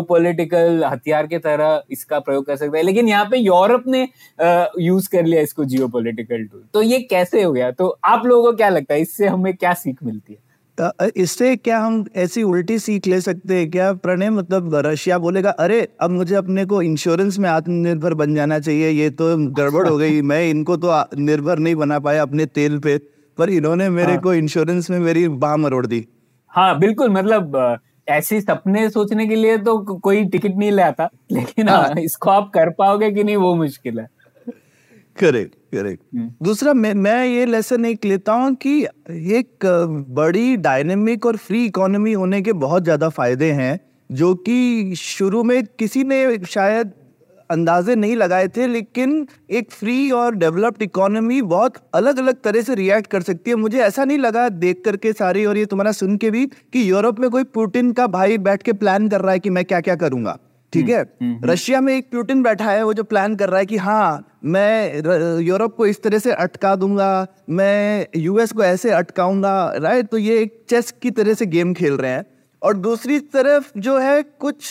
हथियार 0.84 1.26
के 1.26 1.38
तरह 1.38 1.82
इसका 1.90 2.18
प्रयोग 2.20 2.46
कर 2.46 2.56
सकते 2.56 2.78
हैं। 2.78 2.84
लेकिन 2.84 3.08
यहाँ 3.08 3.24
पे 3.24 3.38
यूरोप 3.38 3.84
ने 3.86 4.02
यूज़ 4.78 5.08
कर 5.08 5.24
लिया 5.24 5.42
इसको 5.42 5.64
जियो 5.64 5.86
टूल 5.88 6.12
तो 6.74 6.82
ये 6.82 6.98
कैसे 7.02 7.42
हो 7.42 7.52
गया? 7.52 7.70
तो 7.70 7.86
आप 8.04 8.26
लोगों 8.26 8.50
को 8.50 8.56
क्या 8.56 8.68
लगता 8.68 8.94
है? 8.94 9.00
इससे 9.00 9.26
हमें 9.26 9.54
क्या 9.54 9.72
सीख 9.74 10.02
मिलती 10.04 10.32
है? 10.32 10.38
इससे 11.16 11.54
क्या 11.56 11.78
हम 11.78 12.04
ऐसी 12.16 12.42
उल्टी 12.42 12.78
सीख 12.78 13.06
ले 13.06 13.20
सकते 13.20 13.54
हैं? 13.54 13.70
क्या 13.70 13.92
प्रणय 13.94 14.30
मतलब 14.30 14.74
रशिया 14.86 15.18
बोलेगा 15.18 15.50
अरे 15.50 15.80
अब 16.00 16.10
मुझे 16.10 16.34
अपने 16.34 16.64
को 16.64 16.82
इंश्योरेंस 16.82 17.38
में 17.38 17.48
आत्मनिर्भर 17.50 18.14
बन 18.14 18.34
जाना 18.34 18.58
चाहिए। 18.58 18.90
ये 18.90 19.08
तो 19.12 19.36
गड़बड़ 19.52 19.86
हो 19.88 19.96
गई। 19.96 20.20
मैं 20.22 20.42
इनको 20.50 20.76
तो 20.76 21.02
निर्भर 21.20 21.58
नहीं 21.58 21.74
बना 21.76 21.98
पाया 22.00 22.22
अपने 22.22 22.46
तेल 22.50 22.78
पे। 22.78 22.98
पर 23.38 23.50
इन्होंने 23.50 23.88
मेरे 23.90 24.12
हाँ। 24.12 24.20
को 24.20 24.34
इंश्योरेंस 24.34 24.90
में 24.90 24.98
मेरी 25.00 25.28
बाह 25.40 25.56
मरोड़ 25.58 25.86
दी। 25.86 26.06
हाँ 26.52 26.78
बिल्कुल 26.78 27.10
मतलब 27.10 27.56
ऐसे 28.08 28.40
सपने 28.40 28.88
सोचने 28.90 29.26
के 29.26 29.36
लिए 29.36 29.56
तो 29.58 29.78
कोई 29.98 30.24
टिकट 30.24 30.56
नहीं 30.56 30.70
ले 30.72 30.82
आता। 30.82 31.08
लेकिन 31.32 31.68
हाँ, 31.68 31.82
हाँ। 31.82 32.02
इसको 32.02 32.30
आप 32.30 32.50
कर 32.54 32.70
पाओगे 32.70 33.10
कि 33.10 33.24
नहीं 33.24 33.36
वो 33.36 33.54
मुश्किल 33.54 34.00
है। 34.00 34.06
Correct 35.18 35.54
correct. 35.72 36.00
हम्म। 36.14 36.30
दूसरा 36.42 36.72
मैं 36.74 36.92
मैं 36.94 37.24
ये 37.26 37.44
लेसन 37.46 37.84
एक 37.84 38.04
लेता 38.04 38.32
हूँ 38.32 38.54
कि 38.54 38.80
एक 39.10 39.66
बड़ी 40.10 40.56
डायनेमिक 40.56 41.26
और 41.26 41.36
फ्री 41.36 41.64
इकोनॉमी 41.66 42.12
होने 42.12 42.40
के 42.42 42.52
बहुत 42.52 42.82
ज़्यादा 42.82 43.08
फ़ायदे 43.08 43.50
हैं 43.52 43.78
जो 44.10 44.34
कि 44.46 44.94
शुरू 44.96 45.42
में 45.42 45.62
किसी 45.78 46.04
ने 46.04 46.38
शायद 46.46 46.92
अंदाजे 47.52 47.94
नहीं 47.96 48.16
लगाए 48.16 48.48
थे 48.48 48.66
लेकिन 48.66 49.26
एक 49.50 49.70
फ्री 49.70 50.10
और 50.10 50.34
डेवलप्ड 50.36 50.82
इकोनॉमी 50.82 51.40
बहुत 51.48 51.74
अलग 51.94 52.18
अलग 52.18 52.40
तरह 52.44 52.62
से 52.62 52.74
रिएक्ट 52.74 53.06
कर 53.06 53.22
सकती 53.22 53.50
है। 53.50 53.56
मुझे 53.56 53.78
ऐसा 53.80 54.04
नहीं 54.04 54.18
लगा 54.18 54.48
देख 54.48 54.82
करके 54.84 55.12
सारी 55.12 55.44
और 55.46 55.58
ये 55.58 55.66
तुम्हारा 55.66 55.92
सुन 55.92 56.16
के 56.16 56.30
भी 56.30 56.46
कि 56.46 56.90
यूरोप 56.90 57.20
में 57.20 57.28
कोई 57.30 57.44
पुतिन 57.44 57.92
का 57.92 58.06
भाई 58.08 58.38
बैठ 58.40 58.62
के 58.62 58.72
प्लान 58.74 59.08
कर 59.08 59.20
रहा 59.20 59.32
है 59.32 59.38
कि 59.38 59.50
मैं 59.50 59.64
क्या 59.64 59.80
क्या 59.80 59.96
करूँगा। 59.96 60.38
ठीक 60.72 60.88
है? 60.88 61.02
रशिया 61.44 61.80
में 61.80 61.94
एक 61.96 62.10
प्यूटिन 62.10 62.42
बैठा 62.42 62.70
है 62.70 62.84
वो 62.84 62.92
जो 62.94 63.02
प्लान 63.04 63.34
कर 63.36 63.48
रहा 63.48 63.58
है 63.58 63.66
कि 63.66 63.76
हाँ 63.76 64.38
मैं 64.44 65.40
यूरोप 65.40 65.74
को 65.76 65.86
इस 65.86 66.02
तरह 66.02 66.18
से 66.18 66.32
अटका 66.32 66.74
दूँगा 66.76 67.26
मैं 67.50 68.06
यूएस 68.16 68.52
को 68.52 68.62
ऐसे 68.64 68.90
अटकाऊँगा 68.90 69.72
राइट 69.76 70.08
तो 70.08 70.18
ये 70.18 70.38
एक 70.40 70.64
चेस 70.70 70.90
की 71.02 71.10
तरह 71.10 71.34
से 71.34 71.46
गेम 71.46 71.74
खेल 71.74 71.94
रहे 71.94 72.10
हैं। 72.10 72.24
और 72.62 72.76
दूसरी 72.78 73.18
तरफ़ 73.20 73.70
जो 73.78 73.98
है 73.98 74.22
कुछ 74.22 74.68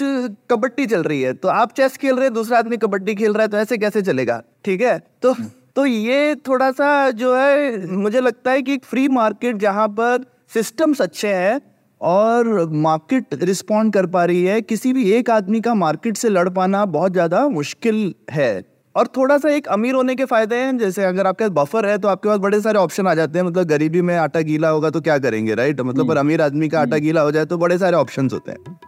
कबड्डी 0.51 0.85
चल 0.85 1.03
रही 1.03 1.21
है। 1.21 1.33
तो 1.33 1.47
आप 1.49 1.71
चेस 1.71 1.97
खेल 1.97 2.15
रहे 2.15 2.25
हैं 2.25 2.33
दूसरा 2.33 2.57
आदमी 2.59 2.77
कबड्डी 2.77 3.15
खेल 3.15 3.33
रहा 3.33 3.41
है 3.41 3.47
तो 3.47 3.57
ऐसे 3.57 3.77
कैसे 3.77 4.01
चलेगा? 4.01 4.41
ठीक 4.65 4.81
है? 4.81 4.97
तो 5.21 5.35
तो 5.75 5.85
ये 5.85 6.35
थोड़ा 6.47 6.71
सा 6.71 7.09
जो 7.11 7.35
है 7.35 7.87
मुझे 7.87 8.21
लगता 8.21 8.51
है 8.51 8.61
कि 8.61 8.73
एक 8.73 8.85
फ्री 8.85 9.07
मार्केट 9.09 9.57
जहाँ 9.57 9.87
पर 9.89 10.25
सिस्टम्स 10.53 11.01
अच्छे 11.01 11.27
हैं 11.27 11.59
और 12.01 12.47
मार्केट 12.69 13.33
रिस्पॉन्ड 13.43 13.93
कर 13.93 14.05
पा 14.07 14.23
रही 14.25 14.43
है 14.45 14.61
किसी 14.61 14.91
भी 14.93 15.11
एक 15.11 15.29
आदमी 15.29 15.61
का 15.61 15.73
मार्केट 15.75 16.17
से 16.17 16.29
लड़ 16.29 16.47
पाना 16.49 16.83
बहुत 16.87 17.11
ज़्यादा 17.11 17.47
मुश्किल 17.49 18.13
है। 18.31 18.63
और 18.95 19.07
थोड़ा 19.07 19.37
सा 19.37 19.49
एक 19.49 19.67
अमीर 19.69 19.95
होने 19.95 20.15
के 20.15 20.25
फ़ायदे 20.25 20.55
हैं 20.55 20.77
जैसे 20.77 21.03
अगर 21.05 21.27
आपके 21.27 21.43
पास 21.43 21.51
बफर 21.57 21.85
है 21.85 21.97
तो 21.97 22.07
आपके 22.07 22.29
पास 22.29 22.39
बड़े 22.39 22.59
सारे 22.61 22.79
ऑप्शन 22.79 23.07
आ 23.07 23.13
जाते 23.15 23.39
हैं। 23.39 23.45
मतलब 23.45 23.67
गरीबी 23.67 24.01
में 24.01 24.15
आटा 24.17 24.41
गीला 24.41 24.69
होगा 24.69 24.89
तो 24.89 25.01
क्या 25.01 25.17
करेंगे 25.19 25.55
राइट 25.55 25.81
मतलब 25.81 26.07
पर 26.07 26.17
अमीर 26.17 26.41
आदमी 26.41 26.69
का 26.69 26.81
आटा 26.81 26.97
गीला 26.97 27.21
हो 27.21 27.31
जाए 27.31 27.45
तो 27.45 27.57
बड़े 27.57 27.77
सारे 27.77 27.97
ऑप्शन 27.97 28.29
होते 28.33 28.51
हैं। 28.51 28.79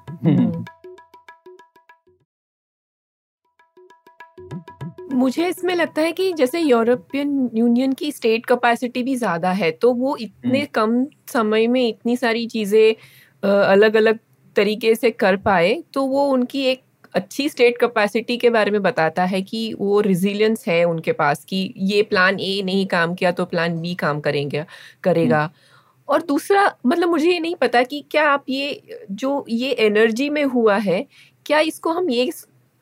मुझे 5.14 5.48
इसमें 5.48 5.74
लगता 5.76 6.02
है 6.02 6.12
कि 6.12 6.32
जैसे 6.34 6.60
यूरोपियन 6.60 7.50
यूनियन 7.56 7.92
की 7.94 8.12
स्टेट 8.12 8.46
कैपेसिटी 8.46 9.04
भी 9.04 9.16
ज़्यादा 9.16 9.52
है 9.52 9.70
तो 9.72 9.94
वो 9.94 10.16
इतने 10.18 10.66
कम 10.76 11.04
समय 11.34 11.68
में 11.68 11.88
इतनी 11.88 12.16
सारी 12.18 12.46
चीज़ें 12.48 12.96
अलग 13.44 13.96
अलग 13.96 14.20
तरीके 14.56 14.94
से 14.96 15.12
कर 15.12 15.36
पाए 15.38 15.74
तो 15.94 16.06
वो 16.06 16.26
उनकी 16.28 16.64
एक 16.64 16.82
अच्छी 17.16 17.48
स्टेट 17.50 17.78
कैपेसिटी 17.78 18.38
के 18.38 18.50
बारे 18.50 18.72
में 18.72 18.82
बताता 18.82 19.24
है 19.26 19.42
कि 19.42 19.74
वो 19.80 20.00
रिजिलियंस 20.02 20.68
है 20.68 20.84
उनके 20.84 21.12
पास 21.12 21.44
कि 21.46 21.74
ये 21.78 22.02
प्लान 22.04 22.40
ए 22.40 22.62
नहीं 22.66 22.86
काम 22.88 23.14
किया 23.16 23.32
तो 23.32 23.46
प्लान 23.46 23.80
बी 23.82 23.94
काम 23.96 24.20
करेंगे 24.20 24.66
करेगा। 25.04 25.50
और 26.08 26.22
दूसरा 26.22 26.66
मतलब 26.86 27.10
मुझे 27.10 27.32
ये 27.32 27.40
नहीं 27.40 27.56
पता 27.56 27.84
कि 27.84 28.04
क्या 28.12 28.28
आप 28.30 28.46
ये 28.50 28.82
जो 29.12 29.46
ये 29.50 29.72
एनर्जी 29.80 30.30
में 30.30 30.44
हुआ 30.46 30.78
है 30.78 31.06
क्या 31.46 31.60
इसको 31.60 31.92
हम 31.92 32.10
ये 32.10 32.32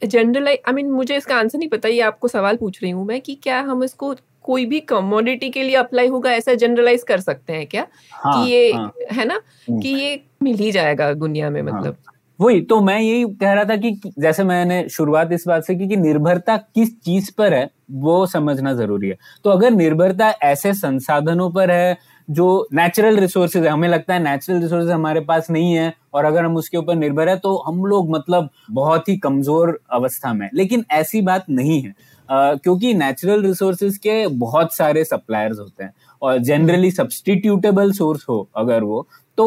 जनरलाइज 0.02 0.60
आई 0.68 0.74
मीन 0.74 0.90
मुझे 0.92 1.18
इसका 1.18 1.36
आंसर 1.36 1.58
नहीं 1.58 1.70
पता 1.70 1.90
ये 1.90 2.02
आपको 2.02 2.28
सवाल 2.28 2.58
पूछ 2.58 2.82
रही 2.84 2.92
हूँ 2.92 3.06
मैं 3.06 3.20
कि 3.22 3.36
क्या 3.36 3.60
हम 3.62 3.84
इसको 3.84 4.16
कोई 4.44 4.66
भी 4.66 4.80
कमोडिटी 4.80 5.50
के 5.50 5.64
लिए 5.64 5.76
अप्लाई 5.76 6.08
होगा 6.08 6.32
ऐसा 6.34 6.54
जनरलाइज 6.54 7.04
कर 7.04 7.20
सकते 7.20 7.54
हैं 7.54 7.66
क्या? 7.68 7.86
हाँ, 8.12 8.46
कि 8.46 8.52
ये 8.52 8.72
हाँ, 8.72 8.94
है 9.12 9.26
ना? 9.26 9.42
हम्म। 9.70 9.82
कि 9.82 9.90
ये 9.90 10.20
मिल 10.44 10.56
ही 10.58 10.72
जाएगा 10.72 11.14
दुनिया 11.14 11.50
में 11.50 11.62
मतलब। 11.62 11.98
हाँ। 12.08 12.14
वही 12.42 12.62
तो 12.62 12.80
मैं 12.82 13.00
यही 13.00 13.24
कह 13.36 13.54
रहा 13.54 13.64
था 13.64 13.76
कि 13.76 13.92
जैसे 14.20 14.44
मैंने 14.44 14.88
शुरुआत 14.90 15.32
इस 15.32 15.44
बात 15.48 15.64
से 15.64 15.76
की 15.76 15.88
कि 15.88 15.96
निर्भरता 15.96 16.56
किस 16.58 16.94
चीज़ 17.00 17.32
पर 17.38 17.54
है 17.54 17.70
वो 18.02 18.26
समझना 18.26 18.74
ज़रूरी 18.74 19.10
है 19.10 19.18
तो 19.44 19.50
अगर 19.50 19.72
निर्भरता 19.72 20.30
ऐसे 20.44 20.74
संसाधनों 20.74 21.50
पर 21.52 21.72
है 21.72 21.98
जो 22.28 22.46
नेचुरल 22.74 23.18
रिसोर्सेज 23.18 23.64
है 23.64 23.70
हमें 23.70 23.88
लगता 23.90 24.14
है 24.14 24.24
नेचुरल 24.24 24.62
रिसोर्सेज 24.62 24.92
हमारे 24.92 25.20
पास 25.22 25.50
नहीं 25.52 25.74
है 25.74 25.94
और 26.14 26.26
अगर 26.26 26.46
हम 26.46 26.56
उसके 26.58 26.78
ऊपर 26.78 26.96
निर्भर 26.96 27.30
है 27.30 27.38
तो 27.40 27.56
हम 27.68 27.86
लोग 27.86 28.10
मतलब 28.12 28.50
बहुत 28.72 29.10
ही 29.10 29.18
कमज़ोर 29.18 29.80
अवस्था 29.92 30.34
में। 30.34 30.50
लेकिन 30.54 30.86
ऐसी 30.92 31.22
बात 31.22 31.46
नहीं 31.50 31.82
है 31.82 31.90
अ, 32.30 32.56
क्योंकि 32.56 32.94
नेचुरल 32.94 33.44
रिसोर्सेज 33.44 33.98
के 33.98 34.28
बहुत 34.40 34.76
सारे 34.76 35.04
सप्लायर्स 35.04 35.60
होते 35.60 35.84
हैं 35.84 35.94
और 36.22 36.38
जनरली 36.40 36.92
सब्सटीट्यूटेबल 36.92 37.92
सोर्स 37.92 38.26
हो 38.30 38.48
अगर 38.56 38.84
वो 38.84 39.08
तो 39.38 39.46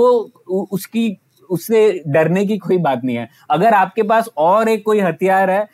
उसकी 0.72 1.08
उससे 1.50 2.02
डरने 2.08 2.44
की 2.46 2.56
कोई 2.58 2.78
बात 2.78 3.04
नहीं 3.04 3.16
है। 3.16 3.28
अगर 3.50 3.74
आपके 3.74 4.02
पास 4.02 4.28
और 4.38 4.68
एक 4.68 4.84
कोई 4.84 5.00
हथियार 5.00 5.50
है 5.50 5.66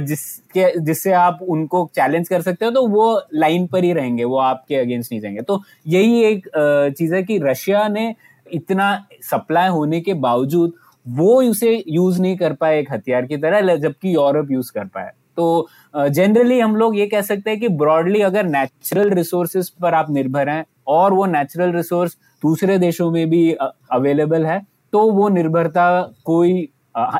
जिसके, 0.00 0.80
जिससे 0.80 1.12
आप 1.14 1.38
उनको 1.42 1.88
चैलेंज 1.96 2.28
कर 2.28 2.42
सकते 2.42 2.64
हो 2.64 2.70
तो 2.70 2.86
वो 2.88 3.20
लाइन 3.34 3.66
पर 3.66 3.84
ही 3.84 3.92
रहेंगे, 3.92 4.24
वो 4.24 4.38
आपके 4.38 4.76
अगेंस्ट 4.76 5.12
नहीं 5.12 5.20
जाएँगे। 5.20 5.42
तो 5.42 5.60
यही 5.86 6.22
एक 6.24 6.48
चीज़ 6.98 7.14
है 7.14 7.22
कि 7.22 7.38
रशिया 7.38 7.86
ने 7.88 8.14
इतना 8.46 9.06
सप्लाई 9.22 9.68
होने 9.68 10.00
के 10.00 10.14
बावजूद 10.16 10.72
वो 11.06 11.42
उसे 11.42 11.82
यूज़ 11.88 12.20
नहीं 12.22 12.36
कर 12.36 12.52
पाए 12.52 12.78
एक 12.80 12.92
हथियार 12.92 13.26
की 13.26 13.36
तरह 13.36 13.76
जबकि 13.76 14.14
यूरोप 14.14 14.50
यूज़ 14.50 14.72
कर 14.72 14.84
पाए। 14.86 15.10
तो 15.36 15.68
जनरली 15.94 16.58
हम 16.60 16.76
लोग 16.76 16.96
ये 16.98 17.06
कह 17.06 17.20
सकते 17.22 17.50
हैं 17.50 17.60
कि 17.60 17.68
ब्रॉडली 17.70 18.20
अगर 18.20 18.44
नेचुरल 18.44 19.10
रिसोर्सेज 19.10 19.68
पर 19.72 19.94
आप 19.94 20.10
निर्भर 20.10 20.48
हैं, 20.48 20.64
और 20.86 21.12
वो 21.12 21.26
नेचुरल 21.26 21.72
रिसोर्स 21.72 22.16
दूसरे 22.42 22.78
देशों 22.78 23.10
में 23.10 23.28
भी 23.30 23.50
अवेलेबल 23.52 24.46
है 24.46 24.60
तो 24.96 25.10
वो 25.12 25.28
निर्भरता 25.28 25.86
कोई 26.24 26.52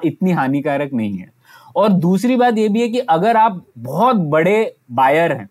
इतनी 0.04 0.30
हानिकारक 0.33 0.90
नहीं 0.92 1.16
है। 1.16 1.30
और 1.76 1.88
दूसरी 2.00 2.37
बात 2.37 2.59
ये 2.59 2.68
भी 2.68 2.80
है 2.80 2.88
कि 2.88 2.99
अगर 3.11 3.37
आप 3.37 3.61
बहुत 3.78 4.16
बड़े 4.28 4.75
बायर 4.92 5.33
हैं 5.33 5.49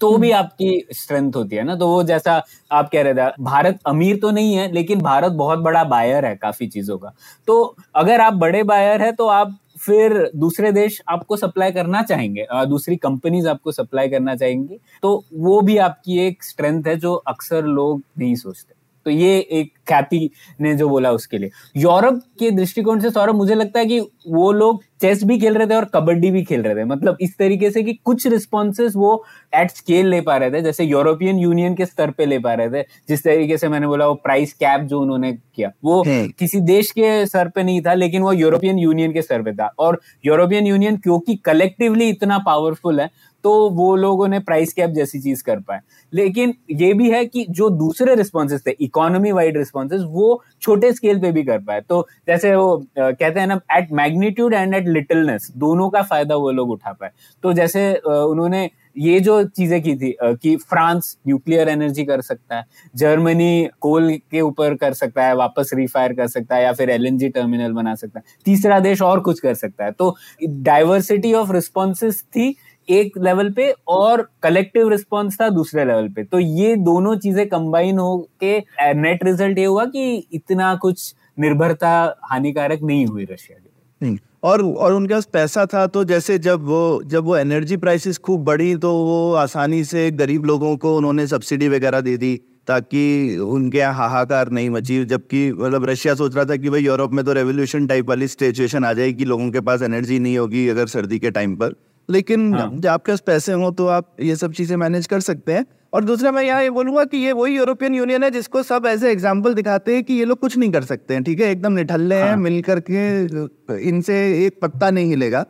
तो 0.00 0.16
भी 0.18 0.30
आपकी 0.30 0.86
स्ट्रेंथ 0.92 1.36
होती 1.36 1.56
है 1.56 1.62
ना। 1.64 1.74
तो 1.76 1.88
वो 1.88 2.02
जैसा 2.02 2.32
आप 2.70 2.88
कह 2.92 3.02
रहे 3.02 3.14
थे 3.14 3.28
भारत 3.44 3.78
अमीर 3.86 4.16
तो 4.16 4.30
नहीं 4.30 4.54
है 4.54 4.70
लेकिन 4.72 5.00
भारत 5.00 5.32
बहुत 5.34 5.58
बड़ा 5.58 5.82
बायर 5.84 6.24
है 6.26 6.34
काफ़ी 6.36 6.66
चीज़ों 6.66 6.98
का। 6.98 7.12
तो 7.48 7.76
अगर 7.94 8.20
आप 8.20 8.34
बड़े 8.36 8.62
बायर 8.64 9.02
है 9.02 9.12
तो 9.12 9.26
आप 9.28 9.56
फिर 9.80 10.18
दूसरे 10.36 10.72
देश 10.72 11.00
आपको 11.08 11.36
सप्लाई 11.36 11.72
करना 11.72 12.02
चाहेंगे 12.02 12.46
दूसरी 12.66 12.96
कंपनीज़ 12.98 13.48
आपको 13.48 13.72
सप्लाई 13.72 14.08
करना 14.08 14.36
चाहेंगी। 14.36 14.78
तो 15.02 15.22
वो 15.34 15.60
भी 15.60 15.76
आपकी 15.80 16.18
एक 16.26 16.44
स्ट्रेंथ 16.44 16.82
है 16.86 16.96
जो 16.96 17.14
अक्सर 17.14 17.64
लोग 17.66 18.02
नहीं 18.18 18.34
सोचते। 18.36 18.74
तो 19.08 19.12
ये 19.12 19.36
एक 19.52 19.72
ख्याति 19.88 20.18
ने 20.60 20.74
जो 20.74 20.88
बोला 20.88 21.10
उसके 21.12 21.38
लिए। 21.38 21.50
यूरोप 21.76 22.20
के 22.38 22.50
दृष्टिकोण 22.50 23.00
से 23.00 23.10
सौरभ 23.10 23.34
मुझे 23.34 23.54
लगता 23.54 23.80
है 23.80 23.86
कि 23.86 24.00
वो 24.28 24.50
लोग 24.52 24.82
चेस 25.00 25.22
भी 25.24 25.38
खेल 25.40 25.54
रहे 25.54 25.66
थे 25.66 25.74
और 25.74 25.84
कबड्डी 25.84 26.30
भी 26.30 26.42
खेल 26.44 26.62
रहे 26.62 26.74
थे। 26.74 26.84
मतलब 26.84 27.16
इस 27.20 27.36
तरीके 27.38 27.70
से 27.70 27.82
कि 27.82 27.92
कुछ 28.04 28.26
रिस्पॉन्सेस 28.26 28.96
वो 28.96 29.12
एट 29.52 29.70
स्केल 29.70 30.06
ले 30.06 30.20
पा 30.20 30.36
रहे 30.36 30.50
थे 30.50 30.60
जैसे 30.60 30.84
यूरोपियन 30.84 31.38
यूनियन 31.38 31.74
के 31.74 31.86
स्तर 31.86 32.10
पे 32.10 32.26
ले 32.26 32.38
पा 32.38 32.54
रहे 32.54 32.70
थे। 32.70 32.82
जिस 33.08 33.24
तरीके 33.24 33.58
से 33.58 33.68
मैंने 33.68 33.86
बोला 33.86 34.06
वो 34.06 34.14
प्राइस 34.14 34.52
कैप 34.54 34.80
जो 34.80 35.00
उन्होंने 35.00 35.32
किया 35.32 35.70
वो 35.84 36.02
हम्म। 36.02 36.28
किसी 36.38 36.60
देश 36.62 36.90
के 36.90 37.24
स्तर 37.26 37.48
पे 37.48 37.62
नहीं 37.62 37.80
था 37.82 37.94
लेकिन 37.94 38.22
वो 38.22 38.32
यूरोपियन 38.32 38.78
यूनियन 38.78 39.12
के 39.12 39.22
स्तर 39.22 39.42
पे 39.42 39.52
था। 39.52 39.72
और 39.78 40.00
यूरोपियन 40.26 40.66
यूनियन 40.66 40.96
क्योंकि 40.96 41.36
कलेक्टिवली 41.44 42.08
इतना 42.08 42.38
पावरफुल 42.46 43.00
है 43.00 43.10
तो 43.44 43.68
वो 43.70 43.94
लोगों 43.96 44.28
ने 44.28 44.38
प्राइस 44.40 44.72
कैप 44.72 44.90
जैसी 44.90 45.20
चीज़ 45.20 45.42
कर 45.44 45.58
पाए। 45.58 45.80
लेकिन 46.12 46.54
ये 46.70 46.92
भी 46.94 47.10
है 47.10 47.24
कि 47.26 47.44
जो 47.50 47.68
दूसरे 47.70 48.14
रिस्पॉन्सेज 48.14 48.66
थे 48.66 48.70
इकोनॉमी 48.80 49.32
वाइड 49.32 49.56
रिस्पॉन्सेज 49.58 50.02
वो 50.08 50.42
छोटे 50.62 50.92
स्केल 50.92 51.20
पे 51.20 51.32
भी 51.32 51.44
कर 51.44 51.58
पाए। 51.58 51.80
तो 51.80 52.06
जैसे 52.28 52.54
वो 52.56 52.76
कहते 52.98 53.40
हैं 53.40 53.46
ना 53.46 53.60
at 53.72 53.92
magnitude 53.92 54.54
and 54.54 54.74
at 54.74 54.88
littleness 54.88 55.50
दोनों 55.56 55.88
का 55.90 56.02
फ़ायदा 56.02 56.36
वो 56.36 56.50
लोग 56.50 56.70
उठा 56.70 56.92
पाए। 56.92 57.10
तो 57.44 57.52
जैसे 57.52 57.92
उन्होंने 57.96 58.68
ये 58.96 59.18
जो 59.20 59.42
चीज़ें 59.46 59.80
की 59.82 59.94
थी 59.96 60.14
कि 60.22 60.54
फ्रांस 60.58 61.16
न्यूक्लियर 61.26 61.68
एनर्जी 61.68 62.04
कर 62.04 62.20
सकता 62.20 62.56
है, 62.56 62.64
जर्मनी 62.94 63.68
कोल 63.80 64.10
के 64.30 64.40
ऊपर 64.40 64.74
कर 64.74 64.92
सकता 64.92 65.24
है, 65.24 65.34
वापस 65.36 65.70
रिफायर 65.74 66.12
कर 66.12 66.26
सकता 66.28 66.56
है, 66.56 66.62
या 66.62 66.72
फिर 66.72 66.90
एलएनजी 66.90 67.28
टर्मिनल 67.28 67.72
बना 67.72 67.94
सकता 67.94 68.18
है, 68.18 68.24
तीसरा 68.46 68.78
देश 68.80 69.02
और 69.02 69.20
कुछ 69.20 69.40
कर 69.40 69.54
सकता 69.54 69.84
है। 69.84 69.92
तो 69.92 70.14
डाइवर्सिटी 70.42 71.32
ऑफ़ 71.34 71.52
रिस्पॉन्सेस 71.52 72.22
थी 72.26 72.54
एक 72.90 73.18
लेवल 73.18 73.50
पे 73.50 73.70
और 73.88 74.28
कलेक्टिव 74.42 74.88
रिस्पॉन्स 74.88 75.40
था 75.40 75.48
दूसरे 75.50 75.84
लेवल 75.84 76.08
पे। 76.08 76.24
तो 76.24 76.38
ये 76.38 76.74
दोनों 76.78 77.16
चीज़ें 77.18 77.46
कंबाइन 77.48 77.98
हो 77.98 78.16
के 78.44 78.58
नेट 78.94 79.24
रिज़ल्ट 79.24 79.58
ये 79.58 79.64
हुआ 79.64 79.84
कि 79.86 80.16
इतना 80.32 80.74
कुछ 80.76 81.14
निर्भरता 81.38 81.90
हानिकारक 82.24 82.82
नहीं 82.82 83.06
हुई 83.06 83.24
रशिया 83.24 83.58
के 83.58 84.16
और 84.42 84.62
और 84.62 84.92
उनके 84.92 85.14
पास 85.14 85.24
पैसा 85.32 85.64
था 85.66 85.86
तो 85.88 86.02
जैसे 86.04 86.38
जब 86.40 86.64
वो 86.64 87.02
जब 87.06 87.24
वो 87.24 87.36
एनर्जी 87.36 87.76
प्राइसेस 87.78 88.18
खूब 88.18 88.44
बढ़ी 88.44 88.74
तो 88.76 88.92
वो 88.94 89.32
आसानी 89.36 89.82
से 89.84 90.10
गरीब 90.12 90.44
लोगों 90.46 90.76
को 90.76 90.96
उन्होंने 90.96 91.26
सब्सिडी 91.26 91.68
वगैरह 91.68 92.00
दे 92.00 92.16
दी, 92.16 92.34
ताकि 92.68 93.38
उनके 93.38 93.78
यहाँ 93.78 93.94
हाहाकार 93.94 94.50
नहीं 94.50 94.70
मची, 94.70 95.04
जबकि 95.04 95.50
मतलब 95.52 95.84
रशिया 95.84 96.14
सोच 96.14 96.34
रहा 96.36 96.44
था 96.44 96.56
कि 96.56 96.70
भाई, 96.70 96.82
यूरोप 96.82 97.12
में 97.12 97.24
तो 97.24 97.32
रेवोल्यूशन 97.32 97.86
टाइप 97.86 98.08
वाली 98.08 98.28
सिचुएशन 98.28 98.84
आ 98.84 98.92
जाएगी 98.92 99.24
लोगों 99.24 99.50
के 99.50 99.60
पास 99.62 99.82
एनर्जी 99.82 100.18
नहीं 100.18 100.38
होगी 100.38 100.66
अगर 100.68 100.86
सर्दी 100.88 101.18
के 101.18 101.30
टाइम 101.30 101.56
पर। 101.56 101.74
लेकिन 102.08 102.54
हाँ। 102.54 102.70
जब 102.74 102.88
आपके 102.88 103.12
पास 103.12 103.20
पैसे 103.20 103.52
हो 103.52 103.70
तो 103.70 103.86
आप 103.88 104.16
ये 104.20 104.36
सब 104.36 104.52
चीज़ें 104.52 104.76
मैनेज 104.76 105.06
कर 105.06 105.20
सकते 105.20 105.52
हैं 105.52 105.64
और 105.92 106.04
दूसरा 106.04 106.30
मैं 106.32 106.42
यहाँ 106.42 106.62
ये 106.62 106.70
बोलूँगा 106.70 107.04
कि 107.04 107.16
ये 107.16 107.32
वही 107.32 107.56
यूरोपियन 107.56 107.94
यूनियन 107.94 108.24
है 108.24 108.30
जिसको 108.30 108.62
सब 108.62 108.86
ऐसे 108.86 109.10
एग्ज़ाम्पल 109.10 109.54
दिखाते 109.54 109.94
हैं 109.94 110.02
कि 110.04 110.14
ये 110.14 110.24
लोग 110.24 110.38
कुछ 110.40 110.56
नहीं 110.56 110.70
कर 110.72 110.84
सकते 110.84 111.14
हैं 111.14 111.22
ठीक 111.24 111.40
है 111.40 111.50
एकदम 111.50 111.72
निठल्ले 111.72 112.14
हैं 112.14 112.28
हाँ। 112.28 112.36
मिल 112.36 112.60
करके 112.62 113.78
इनसे 113.88 114.18
एक 114.46 114.58
पत्ता 114.62 114.90
नहीं 114.90 115.08
हिलेगा 115.08 115.42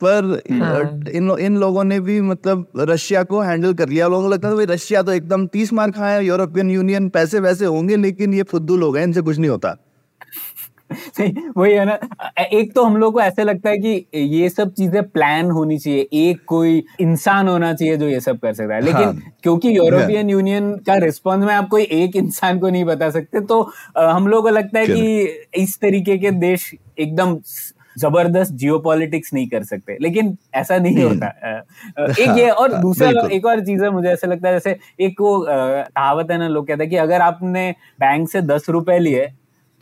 पर 0.00 0.24
हाँ। 0.52 0.80
इन 1.10 1.30
इन 1.40 1.56
लोगों 1.56 1.84
ने 1.84 1.98
भी 2.00 2.20
मतलब 2.20 2.66
रशिया 2.90 3.22
को 3.22 3.40
हैंडल 3.40 3.74
कर 3.74 3.88
लिया 3.88 4.08
लोगों 4.08 4.22
को 4.22 4.30
लगता 4.30 4.50
था 4.50 4.54
भाई 4.54 4.66
रशिया 4.66 5.02
तो 5.02 5.12
एकदम 5.12 5.46
तीस 5.46 5.72
मार 5.72 5.90
खाया 5.90 6.18
यूरोपियन 6.20 6.70
यूनियन 6.70 7.08
पैसे 7.08 7.40
वैसे 7.40 7.66
होंगे 7.66 7.96
लेकिन 7.96 8.34
ये 8.34 8.42
फुद्दू 8.42 8.76
लोग 8.76 8.96
हैं 8.96 9.04
इनसे 9.04 9.20
कुछ 9.20 9.38
नहीं 9.38 9.50
होता 9.50 9.76
सही 10.94 11.34
वही 11.56 11.72
है 11.72 11.84
ना। 11.84 11.98
एक 12.52 12.72
तो 12.74 12.84
हम 12.84 12.96
लोग 12.96 13.12
को 13.14 13.20
ऐसे 13.20 13.44
लगता 13.44 13.70
है 13.70 13.78
कि 13.78 14.06
ये 14.14 14.48
सब 14.48 14.72
चीज़ें 14.72 15.02
प्लान 15.02 15.50
होनी 15.50 15.78
चाहिए। 15.78 16.08
एक 16.12 16.44
कोई 16.46 16.82
इंसान 17.00 17.48
होना 17.48 17.72
चाहिए 17.72 17.96
जो 17.96 18.08
ये 18.08 18.20
सब 18.20 18.38
कर 18.38 18.52
सकता 18.52 18.74
है। 18.74 18.80
लेकिन 18.80 19.04
हाँ। 19.04 19.16
क्योंकि 19.42 19.76
यूरोपियन 19.76 20.30
यूनियन 20.30 20.72
का 20.86 20.96
रिस्पॉन्स 20.96 21.44
में 21.44 21.54
आप 21.54 21.68
कोई 21.68 21.82
एक 21.92 22.16
इंसान 22.16 22.58
को 22.58 22.68
नहीं 22.68 22.84
बता 22.84 23.10
सकते 23.10 23.40
तो 23.40 23.60
हम 23.98 24.26
लोग 24.28 24.42
को 24.42 24.50
लगता 24.50 24.78
है 24.78 24.86
कि 24.86 25.62
इस 25.62 25.78
तरीके 25.80 26.18
के 26.18 26.30
देश 26.30 26.70
एकदम 26.98 27.38
ज़बरदस्त 27.98 28.52
जियोपॉलिटिक्स 28.52 29.32
नहीं 29.34 29.46
कर 29.48 29.62
सकते। 29.64 29.96
लेकिन 30.00 30.36
ऐसा 30.54 30.78
नहीं 30.78 31.04
होता। 31.04 31.26
अ, 31.26 31.62
अ, 31.98 32.10
एक 32.10 32.38
ये 32.38 32.48
और 32.50 32.72
हाँ, 32.72 32.80
दूसरा। 32.82 33.10
एक 33.32 33.46
और 33.46 33.60
चीज़ 33.60 33.84
है 33.84 33.90
मुझे 33.90 34.08
ऐसा 34.08 34.26
लगता 34.26 34.48
है 34.48 34.54
जैसे 34.54 34.76
एक 35.00 35.20
वो 35.20 35.38
कहावत 35.48 36.30
है 36.30 36.38
ना 36.38 36.48
लोग 36.48 36.66
कहते 36.68 36.82
हैं 36.84 36.90
कि 36.90 36.96
अगर 36.96 37.20
आपने 37.20 37.70
बैंक 38.00 38.28
से 38.30 38.40
दस 38.42 38.66
रुपए 38.68 38.98
लिए 38.98 39.26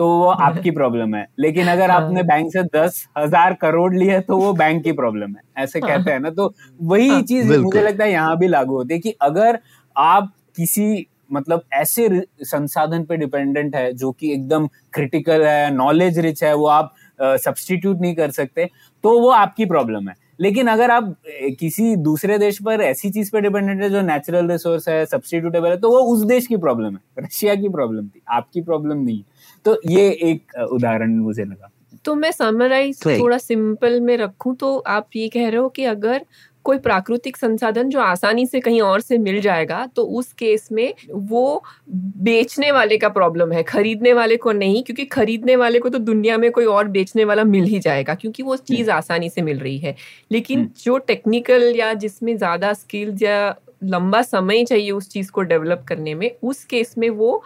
तो 0.02 0.08
वो 0.08 0.26
आपकी 0.44 0.70
प्रॉब्लम 0.72 1.14
है। 1.14 1.26
लेकिन 1.38 1.66
अगर 1.68 1.90
आपने 1.90 2.22
बैंक 2.24 2.50
से 2.52 2.62
दस 2.74 3.06
हज़ार 3.18 3.54
करोड़ 3.60 3.92
लिए 3.94 4.18
तो 4.22 4.36
वो 4.38 4.52
बैंक 4.54 4.82
की 4.84 4.92
प्रॉब्लम 4.94 5.34
है। 5.36 5.62
ऐसे 5.64 5.80
कहते 5.80 6.10
हैं 6.10 6.20
ना 6.20 6.30
तो 6.32 6.52
वही 6.82 7.22
चीज़ 7.24 7.52
मुझे 7.52 7.82
लगता 7.82 8.04
है 8.04 8.10
यहाँ 8.12 8.36
भी 8.38 8.48
लागू 8.48 8.76
होती 8.76 8.94
है 8.94 9.00
कि 9.00 9.14
अगर 9.22 9.58
आप 9.96 10.32
किसी 10.56 11.06
मतलब 11.32 11.62
ऐसे 11.72 12.08
संसाधन 12.44 13.04
पे 13.04 13.16
डिपेंडेंट 13.16 13.76
है 13.76 13.92
जो 13.94 14.10
कि 14.12 14.32
एकदम 14.32 14.66
क्रिटिकल 14.94 15.44
है 15.44 15.70
नॉलेज 15.74 16.18
रिच 16.18 16.42
है 16.44 16.54
वो 16.54 16.66
आप 16.68 16.92
सब्सटीट्यूट 17.20 18.00
नहीं 18.00 18.14
कर 18.14 18.30
सकते 18.32 18.68
तो 19.04 19.18
वो 19.20 19.30
आपकी 19.32 19.64
प्रॉब्लम 19.66 20.08
है। 20.08 20.14
लेकिन 20.40 20.66
अगर 20.68 20.90
आप 20.90 21.14
किसी 21.58 21.94
दूसरे 21.98 22.38
देश 22.38 22.58
पर 22.62 22.80
ऐसी 22.82 23.10
चीज़ 23.10 23.30
पे 23.32 23.40
डिपेंडेंट 23.40 23.82
है 23.82 23.90
जो 23.90 24.00
नेचुरल 24.02 24.50
रिसोर्स 24.50 24.88
है 24.88 25.04
सब्सटीट्यूटेबल 25.06 25.68
है 25.68 25.76
तो 25.76 25.90
वो 25.90 25.98
उस 26.12 26.24
देश 26.26 26.46
की 26.46 26.56
प्रॉब्लम 26.58 26.94
है। 26.94 27.24
रशिया 27.24 27.54
की 27.54 27.68
प्रॉब्लम 27.68 28.06
थी 28.06 28.22
आपकी 28.30 28.60
प्रॉब्लम 28.62 28.98
नहीं 28.98 29.16
है। 29.18 29.31
तो 29.64 29.80
ये 29.88 30.08
एक 30.22 30.56
उदाहरण 30.72 31.16
मुझे 31.18 31.44
लगा। 31.44 31.70
तो 32.04 32.14
मैं 32.14 32.30
समराइज 32.32 33.00
थोड़ा 33.06 33.38
सिंपल 33.38 34.00
में 34.00 34.16
रखूँ 34.16 34.54
तो 34.56 34.76
आप 34.78 35.08
ये 35.16 35.28
कह 35.28 35.48
रहे 35.48 35.60
हो 35.60 35.68
कि 35.68 35.84
अगर 35.84 36.24
कोई 36.64 36.78
प्राकृतिक 36.78 37.36
संसाधन 37.36 37.88
जो 37.88 38.00
आसानी 38.00 38.44
से 38.46 38.60
कहीं 38.60 38.80
और 38.80 39.00
से 39.00 39.18
मिल 39.18 39.40
जाएगा 39.40 39.84
तो 39.96 40.02
उस 40.18 40.32
केस 40.32 40.68
में 40.72 40.92
वो 41.10 41.62
बेचने 41.88 42.70
वाले 42.72 42.98
का 42.98 43.08
प्रॉब्लम 43.08 43.52
है 43.52 43.62
खरीदने 43.62 44.12
वाले 44.12 44.36
को 44.36 44.52
नहीं 44.52 44.82
क्योंकि 44.82 45.04
खरीदने 45.04 45.56
वाले 45.56 45.78
को 45.78 45.88
तो 45.88 45.98
दुनिया 46.00 46.36
में 46.38 46.50
कोई 46.50 46.64
और 46.66 46.88
बेचने 46.88 47.24
वाला 47.24 47.44
मिल 47.44 47.64
ही 47.64 47.78
जाएगा 47.78 48.14
क्योंकि 48.14 48.42
वो 48.42 48.56
चीज़ 48.56 48.90
आसानी 48.90 49.28
से 49.30 49.42
मिल 49.42 49.58
रही 49.58 49.78
है। 49.78 49.94
लेकिन 50.32 50.58
हम्म। 50.58 50.70
जो 50.84 50.98
टेक्निकल 50.98 51.72
या 51.76 51.92
जिसमें 51.94 52.36
ज़्यादा 52.36 52.72
स्किल्स 52.72 53.22
या 53.22 53.54
लंबा 53.84 54.22
समय 54.22 54.64
चाहिए 54.64 54.90
उस 54.90 55.08
चीज़ 55.08 55.30
को 55.30 55.42
डेवलप 55.42 55.84
करने 55.88 56.14
में 56.14 56.30
उस 56.42 56.64
केस 56.64 56.94
में 56.98 57.08
वो 57.10 57.42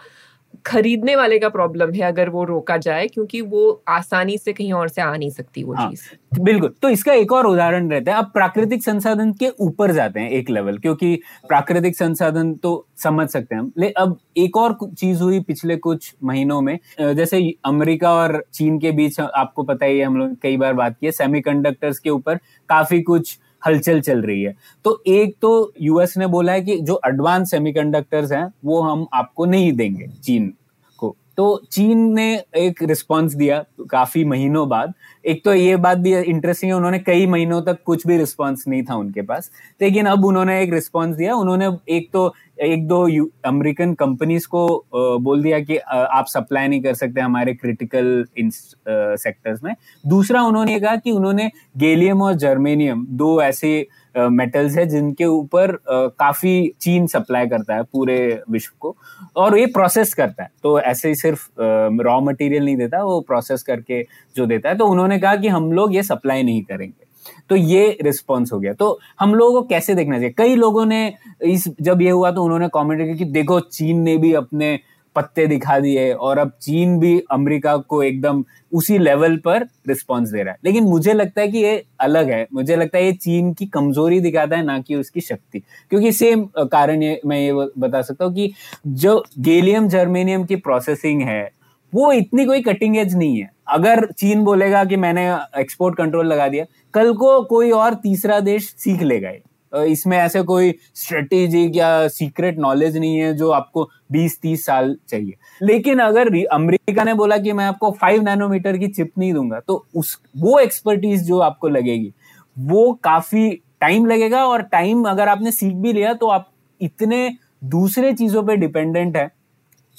खरीदने 0.65 1.15
वाले 1.15 1.37
का 1.39 1.49
प्रॉब्लम 1.49 1.91
है 1.93 2.01
अगर 2.01 2.29
वो 2.29 2.43
रोका 2.43 2.75
जाए 2.77 3.07
क्योंकि 3.07 3.41
वो 3.43 3.83
आसानी 3.89 4.37
से 4.37 4.53
कहीं 4.53 4.71
और 4.73 4.87
से 4.89 5.01
आ 5.01 5.15
नहीं 5.15 5.29
सकती 5.29 5.63
वो 5.63 5.73
हाँ। 5.73 5.89
चीज़। 5.89 6.41
बिल्कुल। 6.41 6.73
तो 6.81 6.89
इसका 6.89 7.13
एक 7.13 7.31
और 7.31 7.47
उदाहरण 7.47 7.89
रहता 7.91 8.11
है। 8.11 8.17
अब 8.17 8.31
प्राकृतिक 8.33 8.83
संसाधन 8.83 9.31
के 9.33 9.49
ऊपर 9.59 9.91
जाते 9.91 10.19
हैं 10.19 10.29
एक 10.29 10.49
लेवल 10.49 10.77
क्योंकि 10.77 11.13
प्राकृतिक 11.47 11.95
संसाधन 11.97 12.53
तो 12.53 12.73
समझ 12.97 13.27
सकते 13.29 13.55
हैं 13.55 13.71
ले 13.79 13.89
अब 13.97 14.17
एक 14.37 14.57
और 14.57 14.77
चीज़ 14.97 15.23
हुई 15.23 15.39
पिछले 15.39 15.77
कुछ 15.77 16.13
महीनों 16.23 16.61
में 16.61 16.77
जैसे 16.99 17.41
अमेरिका 17.65 18.13
और 18.13 18.43
चीन 18.53 18.79
के 18.79 18.91
बीच 18.91 19.19
आपको 19.19 19.63
पता 19.63 19.85
ही 19.85 19.99
है 19.99 20.05
हम 20.05 20.17
लोग 20.17 20.35
कई 20.41 20.57
बार 20.57 20.73
बात 20.73 20.97
की 20.99 21.05
है 21.05 21.11
सेमीकंडक्टर्स 21.13 21.99
के 21.99 22.09
ऊपर 22.09 22.39
काफ़ी 22.69 23.01
कुछ 23.01 23.37
हलचल 23.65 24.01
चल 24.01 24.21
रही 24.21 24.43
है। 24.43 24.55
तो 24.83 25.03
एक 25.07 25.35
तो 25.41 25.73
यूएस 25.81 26.17
ने 26.17 26.27
बोला 26.27 26.53
है 26.53 26.61
कि 26.61 26.79
जो 26.79 27.01
एडवांस 27.05 27.51
सेमीकंडक्टर्स 27.51 28.31
हैं, 28.31 28.53
वो 28.65 28.81
हम 28.81 29.07
आपको 29.13 29.45
नहीं 29.45 29.73
देंगे 29.73 30.07
चीन 30.07 30.53
को। 30.97 31.15
तो 31.37 31.61
चीन 31.71 32.13
ने 32.13 32.43
एक 32.57 32.83
रिस्पांस 32.83 33.33
दिया 33.33 33.65
काफ़ी 33.89 34.25
महीनों 34.25 34.69
बाद 34.69 34.93
एक 35.27 35.43
तो 35.45 35.53
ये 35.53 35.75
बात 35.75 35.97
भी 35.97 36.15
इंटरेस्टिंग 36.15 36.71
है, 36.71 36.77
उन्होंने 36.77 36.99
कई 36.99 37.25
महीनों 37.27 37.61
तक 37.61 37.77
कुछ 37.85 38.05
भी 38.07 38.17
रिस्पांस 38.17 38.63
नहीं 38.67 38.83
था 38.83 38.95
उनके 38.95 39.21
पास। 39.21 39.49
लेकिन 39.81 40.05
अब 40.05 40.25
उन्होंने 40.25 40.61
एक 40.63 40.73
रिस्पांस 40.73 41.15
दिया, 41.15 41.35
उन्होंने 41.35 41.69
एक 41.89 42.09
तो 42.13 42.33
एक 42.61 42.87
दो 42.87 43.03
अमेरिकन 43.45 43.93
कंपनीज़ 43.93 44.47
को 44.47 44.85
बोल 44.93 45.43
दिया 45.43 45.59
कि 45.59 45.77
आप 45.77 46.25
सप्लाई 46.27 46.67
नहीं 46.67 46.81
कर 46.81 46.93
सकते 46.93 47.21
हमारे 47.21 47.53
क्रिटिकल 47.53 48.25
सेक्टर्स 48.39 49.63
में। 49.63 49.73
दूसरा 50.05 50.41
उन्होंने 50.43 50.79
कहा 50.79 50.95
कि 50.95 51.11
उन्होंने 51.11 51.49
गेलियम 51.77 52.21
और 52.21 52.33
जर्मेनियम 52.35 53.05
दो 53.09 53.41
ऐसे 53.41 53.87
मेटल्स 54.15 54.77
है 54.77 54.85
जिनके 54.85 55.25
ऊपर 55.25 55.71
काफ़ी 55.89 56.71
चीन 56.81 57.05
सप्लाई 57.07 57.47
करता 57.47 57.75
है 57.75 57.83
पूरे 57.83 58.17
विश्व 58.51 58.71
को। 58.79 58.95
और 59.35 59.57
ये 59.57 59.65
प्रोसेस 59.65 60.13
करता 60.13 60.43
है। 60.43 60.49
तो 60.63 60.79
ऐसे 60.79 61.09
ही 61.09 61.15
सिर्फ़ 61.15 61.47
रॉ 61.59 62.19
मटेरियल 62.21 62.65
नहीं 62.65 62.77
देता, 62.77 63.03
वो 63.03 63.19
प्रोसेस 63.21 63.63
करके 63.63 64.01
जो 64.35 64.45
देता 64.45 64.69
है। 64.69 64.77
तो 64.77 64.85
उन्होंने 64.87 65.16
कहा 65.17 65.35
कि 65.35 65.47
हम 65.47 65.71
लोग 65.71 65.95
ये 65.95 66.03
सप्लाई 66.03 66.43
नहीं 66.43 66.63
करेंगे। 66.63 67.07
तो 67.49 67.55
ये 67.55 67.97
रिस्पॉन्स 68.01 68.53
हो 68.53 68.59
गया। 68.59 68.73
तो 68.73 68.99
हम 69.19 69.35
लोगों 69.35 69.61
को 69.61 69.67
कैसे 69.67 69.95
देखना 69.95 70.15
चाहिए? 70.15 70.33
कई 70.37 70.55
लोगों 70.55 70.85
ने 70.85 71.13
इस, 71.43 71.69
जब 71.81 72.01
ये 72.01 72.09
हुआ 72.09 72.31
तो 72.31 72.43
उन्होंने 72.43 72.67
कमेंट 72.67 73.01
किया 73.01 73.15
कि 73.15 73.25
देखो, 73.25 73.59
चीन 73.59 73.99
ने 73.99 74.17
भी 74.17 74.33
अपने 74.33 74.79
पत्ते 75.15 75.47
दिखा 75.47 75.79
दिए 75.79 76.13
और 76.13 76.37
अब 76.37 76.51
चीन 76.61 76.99
भी 76.99 77.23
अमेरिका 77.31 77.77
को 77.77 78.03
एकदम 78.03 78.43
उसी 78.73 78.97
लेवल 78.97 79.37
पर 79.37 79.63
रिस्पॉन्स 79.87 80.29
दे 80.29 80.43
रहा 80.43 80.51
है। 80.51 80.59
लेकिन 80.65 80.83
मुझे 80.83 81.13
लगता 81.13 81.41
है 81.41 81.47
कि 81.47 81.57
ये 81.57 81.83
अलग 81.99 82.29
है। 82.29 82.47
मुझे 82.53 82.75
लगता 82.75 82.97
है 82.97 83.05
ये 83.05 83.11
चीन 83.11 83.53
की 83.53 83.65
कमज़ोरी 83.65 84.19
दिखाता 84.19 84.57
है, 84.57 84.63
ना 84.63 84.79
कि 84.79 84.95
उसकी 84.95 85.21
शक्ति। 85.21 85.59
क्योंकि 85.59 86.11
सेम 86.11 86.43
कारण 86.57 87.03
ये 87.03 87.21
मैं 87.25 87.39
ये 87.39 87.53
बता 87.53 88.01
सकता 88.01 88.25
हूँ 88.25 88.33
कि 88.33 88.53
जो 88.87 89.23
गेलियम 89.39 89.87
जर्मेनियम 89.87 90.43
की 90.43 90.55
प्रोसेसिंग 90.55 91.21
है 91.21 91.56
वो 91.93 92.11
इतनी 92.11 92.45
कोई 92.45 92.61
कटिंग 92.61 92.97
एज 92.97 93.15
नहीं 93.15 93.39
है। 93.39 93.49
अगर 93.67 94.05
चीन 94.11 94.43
बोलेगा 94.43 94.83
कि 94.85 94.95
मैंने 94.97 95.27
एक्सपोर्ट 95.59 95.97
कंट्रोल 95.97 96.27
लगा 96.27 96.47
दिया, 96.47 96.65
कल 96.93 97.13
को 97.13 97.41
कोई 97.45 97.71
और 97.71 97.93
तीसरा 97.93 98.39
देश 98.41 98.73
सीख 98.77 99.01
लेगा 99.03 99.31
इसमें 99.73 100.17
ऐसे 100.17 100.41
कोई 100.41 100.73
स्ट्रेटेजिक 100.95 101.75
या 101.75 102.07
सीक्रेट 102.07 102.59
नॉलेज 102.59 102.97
नहीं 102.97 103.17
है 103.17 103.33
जो 103.33 103.49
आपको 103.51 103.83
20-30 104.11 104.65
साल 104.65 104.95
चाहिए। 105.09 105.33
लेकिन 105.61 105.99
अगर 105.99 106.29
अमेरिका 106.53 107.03
ने 107.03 107.13
बोला 107.13 107.37
कि 107.37 107.53
मैं 107.53 107.65
आपको 107.65 107.91
5 107.93 108.21
नैनोमीटर 108.21 108.77
की 108.77 108.87
चिप 108.87 109.11
नहीं 109.17 109.33
दूँगा 109.33 109.59
तो 109.59 109.85
उस, 109.95 110.17
वो 110.37 110.59
एक्सपर्टीज 110.59 111.23
जो 111.23 111.39
आपको 111.39 111.67
लगेगी, 111.67 112.13
वो 112.57 112.93
काफ़ी 113.03 113.49
टाइम 113.81 114.05
लगेगा 114.05 114.45
और 114.45 114.61
टाइम 114.61 115.03
अगर 115.03 115.29
आपने 115.29 115.51
सीख 115.51 115.73
भी 115.73 115.93
लिया 115.93 116.13
तो 116.13 116.27
आप 116.27 116.49
इतने 116.81 117.29
दूसरे 117.65 118.13
चीज़ों 118.13 118.43
पे 118.43 118.55
डिपेंडेंट 118.55 119.17
है 119.17 119.31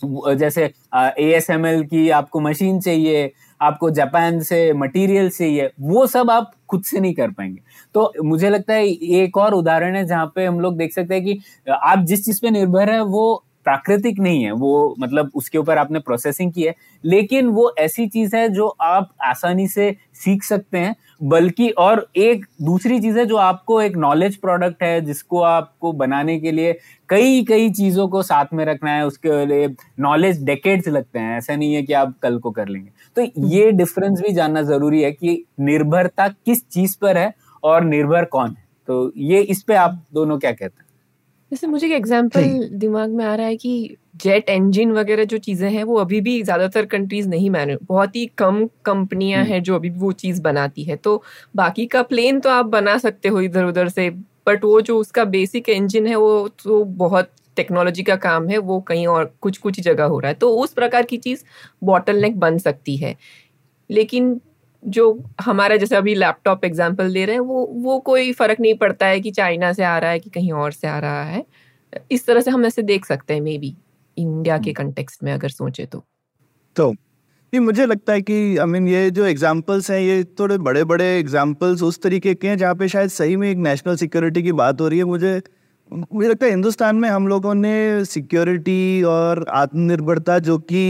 जैसे 0.02 0.64
ए 0.94 1.32
एस 1.36 1.50
एम 1.50 1.66
एल 1.66 1.82
की 1.84 2.08
आपको 2.10 2.40
मशीन 2.40 2.80
चाहिए, 2.80 3.30
आपको 3.60 3.90
जापान 3.90 4.40
से 4.40 4.72
मटेरियल 4.74 5.28
चाहिए, 5.30 5.70
वो 5.80 6.06
सब 6.06 6.30
आप 6.30 6.52
खुद 6.68 6.82
से 6.84 7.00
नहीं 7.00 7.14
कर 7.14 7.30
पाएँगे। 7.30 7.60
तो 7.94 8.12
मुझे 8.24 8.50
लगता 8.50 8.74
है, 8.74 8.86
एक 8.86 9.36
और 9.36 9.54
उदाहरण 9.54 9.96
है 9.96 10.04
जहाँ 10.06 10.32
पे 10.34 10.44
हम 10.46 10.60
लोग 10.60 10.76
देख 10.76 10.92
सकते 10.94 11.14
हैं 11.14 11.24
कि 11.24 11.38
आप 11.72 12.04
जिस 12.04 12.24
चीज़ 12.24 12.40
पे 12.42 12.50
निर्भर 12.50 12.90
है, 12.90 13.00
वो 13.02 13.44
प्राकृतिक 13.68 14.18
नहीं 14.20 14.44
है, 14.44 14.52
वो 14.52 14.94
मतलब 14.98 15.30
उसके 15.34 15.58
ऊपर 15.58 15.78
आपने 15.78 15.98
प्रोसेसिंग 15.98 16.52
की 16.52 16.62
है, 16.62 16.74
लेकिन 17.04 17.46
वो 17.46 17.72
ऐसी 17.78 18.06
चीज़ 18.06 18.36
है 18.36 18.48
जो 18.48 18.66
आप 18.82 19.10
आसानी 19.22 19.68
से 19.68 19.96
सीख 20.14 20.42
सकते 20.42 20.78
हैं, 20.78 20.94
बल्कि 21.22 21.68
और 21.70 22.06
एक 22.16 22.46
दूसरी 22.62 23.00
चीज़ 23.00 23.18
है 23.18 23.24
जो 23.26 23.36
आपको 23.36 23.80
एक 23.82 23.96
नॉलेज 23.96 24.36
प्रोडक्ट 24.36 24.82
है, 24.82 25.00
जिसको 25.00 25.42
आपको 25.42 25.92
बनाने 25.92 26.38
के 26.40 26.52
लिए 26.52 26.72
कई 27.08 27.44
कई 27.44 27.70
चीज़ों 27.70 28.08
को 28.08 28.22
साथ 28.22 28.54
में 28.54 28.64
रखना 28.64 28.90
है, 28.90 29.06
उसके 29.06 29.44
लिए 29.46 29.68
नॉलेज 30.00 30.42
डेकेड्स 30.44 30.88
लगते 30.88 31.18
हैं, 31.18 31.38
ऐसा 31.38 31.56
नहीं 31.56 31.74
है 31.74 31.82
कि 31.82 31.92
आप 31.92 32.14
कल 32.22 32.38
को 32.38 32.50
कर 32.50 32.68
लेंगे। 32.68 32.90
तो 33.16 33.46
ये 33.46 33.70
डिफरेंस 33.72 34.20
भी 34.20 34.32
जानना 34.32 34.62
ज़रूरी 34.62 35.02
है 35.02 35.12
कि 35.12 35.44
निर्भरता 35.60 36.28
किस 36.28 36.68
चीज़ 36.68 36.96
पर 37.02 37.18
है 37.18 37.32
और 37.62 37.84
निर्भर 37.84 38.24
कौन 38.24 38.50
है। 38.50 38.66
तो 38.88 39.12
ये 39.16 39.40
इस 39.40 39.62
पे 39.62 39.74
आप 39.74 40.04
दोनों 40.14 40.38
क्या 40.38 40.52
कहते 40.52 40.80
हैं? 40.80 40.87
जैसे 41.52 41.66
मुझे 41.66 41.86
एक 41.86 41.92
एग्जांपल 41.92 42.42
दिमाग 42.72 43.10
में 43.10 43.24
आ 43.24 43.34
रहा 43.34 43.46
है 43.46 43.56
कि 43.56 43.96
जेट 44.22 44.48
इंजन 44.50 44.90
वगैरह 44.92 45.24
जो 45.24 45.38
चीज़ें 45.38 45.68
हैं 45.70 45.84
वो 45.84 45.96
अभी 45.98 46.20
भी 46.20 46.42
ज़्यादातर 46.42 46.86
कंट्रीज़ 46.86 47.28
नहीं 47.28 47.50
मैनु। 47.50 47.76
बहुत 47.84 48.16
ही 48.16 48.24
कम 48.38 48.64
कंपनियाँ 48.84 49.44
हैं 49.44 49.62
जो 49.62 49.74
अभी 49.74 49.90
भी 49.90 49.98
वो 49.98 50.12
चीज़ 50.14 50.42
बनाती 50.42 50.84
है। 50.84 50.96
तो 50.96 51.22
बाकी 51.56 51.86
का 51.86 52.02
प्लेन 52.02 52.40
तो 52.40 52.50
आप 52.50 52.66
बना 52.66 52.96
सकते 52.98 53.28
हो 53.28 53.40
इधर 53.40 53.64
उधर 53.64 53.88
से 53.88 54.08
बट 54.46 54.64
वो 54.64 54.80
जो 54.80 54.98
उसका 54.98 55.24
बेसिक 55.26 55.68
इंजन 55.68 56.06
है 56.06 56.16
वो 56.16 56.48
तो 56.64 56.82
बहुत 56.84 57.30
टेक्नोलॉजी 57.56 58.02
का 58.02 58.16
काम 58.16 58.48
है 58.48 58.58
वो 58.58 58.80
कहीं 58.80 59.06
और 59.06 59.32
कुछ 59.40 59.58
कुछ 59.58 59.80
जगह 59.80 60.04
हो 60.04 60.18
रहा 60.18 60.28
है। 60.28 60.34
तो 60.34 60.50
उस 60.56 60.72
प्रकार 60.72 61.06
की 61.06 61.16
चीज़ 61.18 61.44
बॉटल 61.84 62.20
नेक 62.22 62.38
बन 62.40 62.58
सकती 62.58 62.96
है। 62.96 63.16
लेकिन 63.90 64.40
जो 64.82 65.04
हमारा 65.40 65.76
जैसे 65.76 65.96
अभी 65.96 66.14
लैपटॉप 66.14 66.64
एग्ज़ाम्पल 66.64 67.12
दे 67.12 67.24
रहे 67.24 67.34
हैं 67.34 67.40
वो 67.42 67.64
वो 67.76 67.98
कोई 68.00 68.32
फ़र्क 68.32 68.60
नहीं 68.60 68.74
पड़ता 68.78 69.06
है 69.06 69.20
कि 69.20 69.30
चाइना 69.30 69.72
से 69.72 69.84
आ 69.84 69.98
रहा 69.98 70.10
है 70.10 70.18
कि 70.18 70.30
कहीं 70.30 70.52
और 70.54 70.72
से 70.72 70.88
आ 70.88 70.98
रहा 70.98 71.22
है। 71.24 71.44
इस 72.12 72.26
तरह 72.26 72.40
से 72.40 72.50
हम 72.50 72.64
ऐसे 72.66 72.82
देख 72.84 73.04
सकते 73.06 73.34
हैं 73.34 73.40
मे 73.40 73.58
बी 73.58 73.74
इंडिया 74.16 74.58
के 74.58 74.72
कंटेक्स्ट 74.72 75.22
में 75.24 75.32
अगर 75.32 75.48
सोचे 75.48 75.86
तो। 75.86 76.04
तो 76.76 76.90
नहीं 76.90 77.60
मुझे 77.60 77.86
लगता 77.86 78.12
है 78.12 78.22
कि 78.22 78.34
आई 78.34 78.56
I 78.56 78.66
मीन 78.66 78.82
mean, 78.82 78.92
ये 78.92 79.10
जो 79.10 79.24
एग्जांपल्स 79.26 79.90
हैं 79.90 80.00
ये 80.00 80.24
थोड़े 80.40 80.58
बड़े 80.60 80.82
बड़े 80.84 81.04
एग्जांपल्स 81.18 81.82
उस 81.82 82.00
तरीके 82.02 82.34
के 82.34 82.48
हैं 82.48 82.56
जहाँ 82.58 82.74
पे 82.74 82.88
शायद 82.88 83.10
सही 83.10 83.36
में 83.36 83.50
एक 83.50 83.58
नेशनल 83.58 83.96
सिक्योरिटी 83.96 84.42
की 84.42 84.52
बात 84.54 84.80
हो 84.80 84.88
रही 84.88 84.98
है। 84.98 85.04
मुझे 85.06 85.40
मुझे 85.90 86.28
लगता 86.28 86.46
है 86.46 86.50
हिंदुस्तान 86.52 86.96
में 86.96 87.08
हम 87.08 87.28
लोगों 87.28 87.54
ने 87.54 88.04
सिक्योरिटी 88.04 89.02
और 89.04 89.44
आत्मनिर्भरता 89.50 90.38
जो 90.40 90.58
कि 90.72 90.82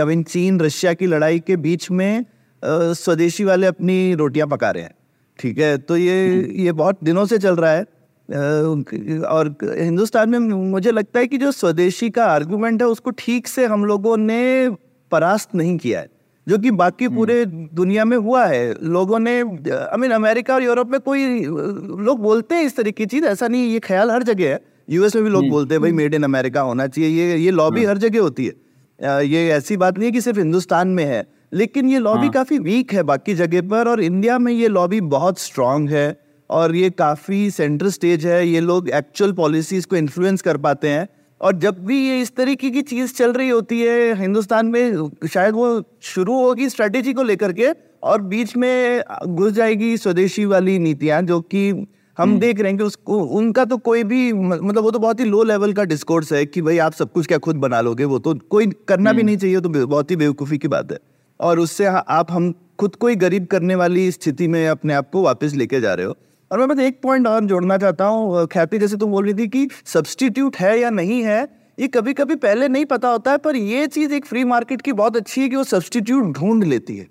आई 0.00 0.06
मीन 0.06 0.22
चीन 0.24 0.60
रशिया 0.60 0.92
की 0.94 1.06
लड़ाई 1.06 1.38
के 1.40 1.56
बीच 1.58 1.90
में 1.90 2.24
स्वदेशी 2.62 3.44
वाले 3.44 3.66
अपनी 3.66 4.14
रोटियाँ 4.14 4.46
पका 4.48 4.70
रहे 4.70 4.82
हैं 4.82 4.94
ठीक 5.38 5.58
है? 5.58 5.76
तो 5.78 5.96
ये 5.96 6.48
ये 6.56 6.72
बहुत 6.72 6.98
दिनों 7.04 7.24
से 7.26 7.38
चल 7.38 7.56
रहा 7.56 7.72
है। 7.72 7.82
और 8.28 9.54
हिंदुस्तान 9.62 10.30
में 10.30 10.38
मुझे 10.70 10.90
लगता 10.90 11.20
है 11.20 11.26
कि 11.26 11.38
जो 11.38 11.50
स्वदेशी 11.52 12.10
का 12.10 12.24
आर्गुमेंट 12.26 12.82
है 12.82 12.88
उसको 12.88 13.10
ठीक 13.18 13.48
से 13.48 13.66
हम 13.66 13.84
लोगों 13.84 14.16
ने 14.16 14.70
परास्त 15.12 15.54
नहीं 15.54 15.76
किया 15.78 16.00
है 16.00 16.08
जो 16.46 16.58
कि 16.58 16.70
बाकी 16.72 17.04
हम्म। 17.04 17.16
पूरे 17.16 17.44
दुनिया 17.46 18.04
में 18.04 18.16
हुआ 18.16 18.44
है। 18.46 18.74
लोगों 18.84 19.18
ने 19.18 19.38
आई 19.40 19.96
मीन 19.98 20.10
अमेरिका 20.10 20.54
और 20.54 20.62
यूरोप 20.62 20.90
में 20.90 21.00
कोई 21.00 21.40
लोग 21.44 22.20
बोलते 22.20 22.54
हैं 22.54 22.64
इस 22.64 22.76
तरह 22.76 22.90
की 22.90 23.06
चीज़ 23.06 23.24
ऐसा 23.26 23.48
नहीं 23.48 23.72
ये 23.72 23.78
ख्याल 23.80 24.10
हर 24.10 24.22
जगह 24.22 24.48
है। 24.50 24.60
यूएस 24.90 25.14
में 25.16 25.24
भी 25.24 25.30
लोग 25.30 25.42
हम्म। 25.42 25.50
बोलते 25.50 25.74
हैं 25.74 25.82
भाई 25.82 25.92
मेड 25.92 26.14
इन 26.14 26.22
अमेरिका 26.22 26.60
होना 26.60 26.86
चाहिए। 26.86 27.10
ये 27.10 27.36
ये 27.36 27.50
लॉबी 27.50 27.84
हाँ। 27.84 27.92
हर 27.92 27.98
जगह 27.98 28.20
होती 28.20 28.46
है। 28.46 29.24
ये 29.26 29.48
ऐसी 29.50 29.76
बात 29.76 29.98
नहीं 29.98 30.06
है 30.06 30.12
कि 30.12 30.20
सिर्फ़ 30.20 30.38
हिंदुस्तान 30.38 30.88
में 30.88 31.04
है। 31.04 31.24
लेकिन 31.52 31.88
ये 31.88 31.98
लॉबी 31.98 32.20
हाँ। 32.20 32.30
काफ़ी 32.30 32.58
वीक 32.60 32.92
है 32.92 33.02
बाकी 33.02 33.34
जगह 33.34 33.62
पर 33.68 33.88
और 33.88 34.00
इंडिया 34.02 34.38
में 34.38 34.52
ये 34.52 34.68
लॉबी 34.68 35.00
बहुत 35.08 35.38
स्ट्रांग 35.38 35.88
है 35.90 36.16
और 36.50 36.74
ये 36.76 36.90
काफ़ी 36.90 37.50
सेंटर 37.50 37.88
स्टेज 37.90 38.26
है 38.26 38.46
ये 38.48 38.60
लोग 38.60 38.88
एक्चुअल 38.90 39.32
पॉलिसीज़ 39.32 39.86
को 39.86 39.96
इन्फ्लुएंस 39.96 40.42
कर 40.42 40.56
पाते 40.58 40.88
हैं 40.88 41.08
और 41.40 41.56
जब 41.58 41.84
भी 41.84 41.98
ये 41.98 42.20
इस 42.20 42.34
तरीके 42.36 42.70
की 42.70 42.82
चीज़ 42.84 43.14
चल 43.14 43.32
रही 43.32 43.48
होती 43.48 43.80
है 43.80 44.14
हिंदुस्तान 44.14 44.66
में 44.66 45.08
शायद 45.26 45.54
वो 45.54 45.82
शुरू 46.04 46.40
होगी 46.40 46.68
स्ट्रेटेजी 46.68 47.12
को 47.12 47.22
लेकर 47.22 47.52
के 47.52 47.72
और 48.02 48.20
बीच 48.24 48.56
में 48.56 49.02
घुस 49.26 49.52
जाएगी 49.52 49.96
स्वदेशी 49.96 50.44
वाली 50.44 50.78
नीतियाँ 50.78 51.22
जो 51.22 51.40
कि 51.42 51.70
हम 51.70 51.86
हम्म। 52.18 52.38
देख 52.38 52.60
रहे 52.60 52.70
हैं 52.70 52.78
कि 52.78 52.84
उसको 52.84 53.20
उनका 53.34 53.64
तो 53.64 53.76
कोई 53.80 54.02
भी 54.04 54.32
मतलब 54.32 54.82
वो 54.82 54.90
तो 54.90 54.98
बहुत 54.98 55.20
ही 55.20 55.24
लो 55.24 55.42
लेवल 55.44 55.72
का 55.72 55.84
डिस्कोर्स 55.84 56.32
है 56.32 56.44
कि 56.46 56.62
भाई 56.62 56.78
आप 56.78 56.92
सब 56.92 57.12
कुछ 57.12 57.26
क्या 57.26 57.38
खुद 57.38 57.56
बना 57.58 57.80
लोगे 57.80 58.04
वो 58.06 58.18
तो 58.18 58.34
कोई 58.50 58.66
करना 58.88 59.12
भी 59.12 59.16
हम्म। 59.16 59.26
नहीं 59.26 59.36
चाहिए 59.36 59.60
तो 59.60 59.68
बहुत 59.68 60.10
ही 60.10 60.16
बेवकूफ़ी 60.16 60.58
की 60.58 60.68
बात 60.68 60.92
है 60.92 60.98
और 61.40 61.58
उससे 61.58 61.84
आप 61.86 62.30
हम 62.30 62.52
खुद 62.80 62.94
को 62.94 63.08
ही 63.08 63.16
गरीब 63.18 63.46
करने 63.46 63.74
वाली 63.74 64.10
स्थिति 64.12 64.48
में 64.48 64.66
अपने 64.68 64.94
आप 64.94 65.10
को 65.10 65.22
वापस 65.22 65.54
लेके 65.54 65.80
जा 65.80 65.94
रहे 65.94 66.06
हो 66.06 66.16
और 66.50 66.58
मैं 66.58 66.68
बस 66.68 66.78
एक 66.78 67.00
पॉइंट 67.02 67.26
और 67.26 67.44
जोड़ना 67.44 67.76
चाहता 67.78 68.04
हूँ 68.06 68.46
ख्याति 68.46 68.78
जैसे 68.78 68.96
तुम 68.96 69.10
बोल 69.10 69.24
रही 69.24 69.34
थी 69.34 69.48
कि 69.48 69.68
सब्सटीट्यूट 69.86 70.56
है 70.56 70.78
या 70.80 70.90
नहीं 70.92 71.22
है 71.22 71.40
ये 71.78 71.88
कभी 71.88 72.12
कभी 72.12 72.34
पहले 72.36 72.68
नहीं 72.68 72.84
पता 72.86 73.08
होता 73.08 73.30
है 73.30 73.38
पर 73.38 73.56
ये 73.56 73.86
चीज़ 73.88 74.12
एक 74.12 74.26
फ्री 74.26 74.44
मार्केट 74.46 74.82
की 74.82 74.92
बहुत 74.94 75.16
अच्छी 75.16 75.40
है 75.40 75.48
कि 75.48 75.56
वो 75.56 75.64
सब्सटीट्यूट 75.66 76.32
ढूंढ 76.32 76.64
लेती 76.64 76.96
है 76.96 77.06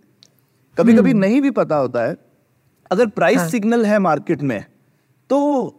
कभी 0.77 0.93
कभी 0.93 1.11
हम्म। 1.11 1.19
नहीं 1.19 1.41
भी 1.41 1.51
पता 1.53 1.75
होता 1.75 2.03
है 2.03 2.15
अगर 2.91 3.07
प्राइस 3.11 3.37
हाँ. 3.37 3.47
सिग्नल 3.49 3.85
है 3.85 3.97
मार्केट 3.99 4.41
में 4.41 4.63
तो 5.29 5.37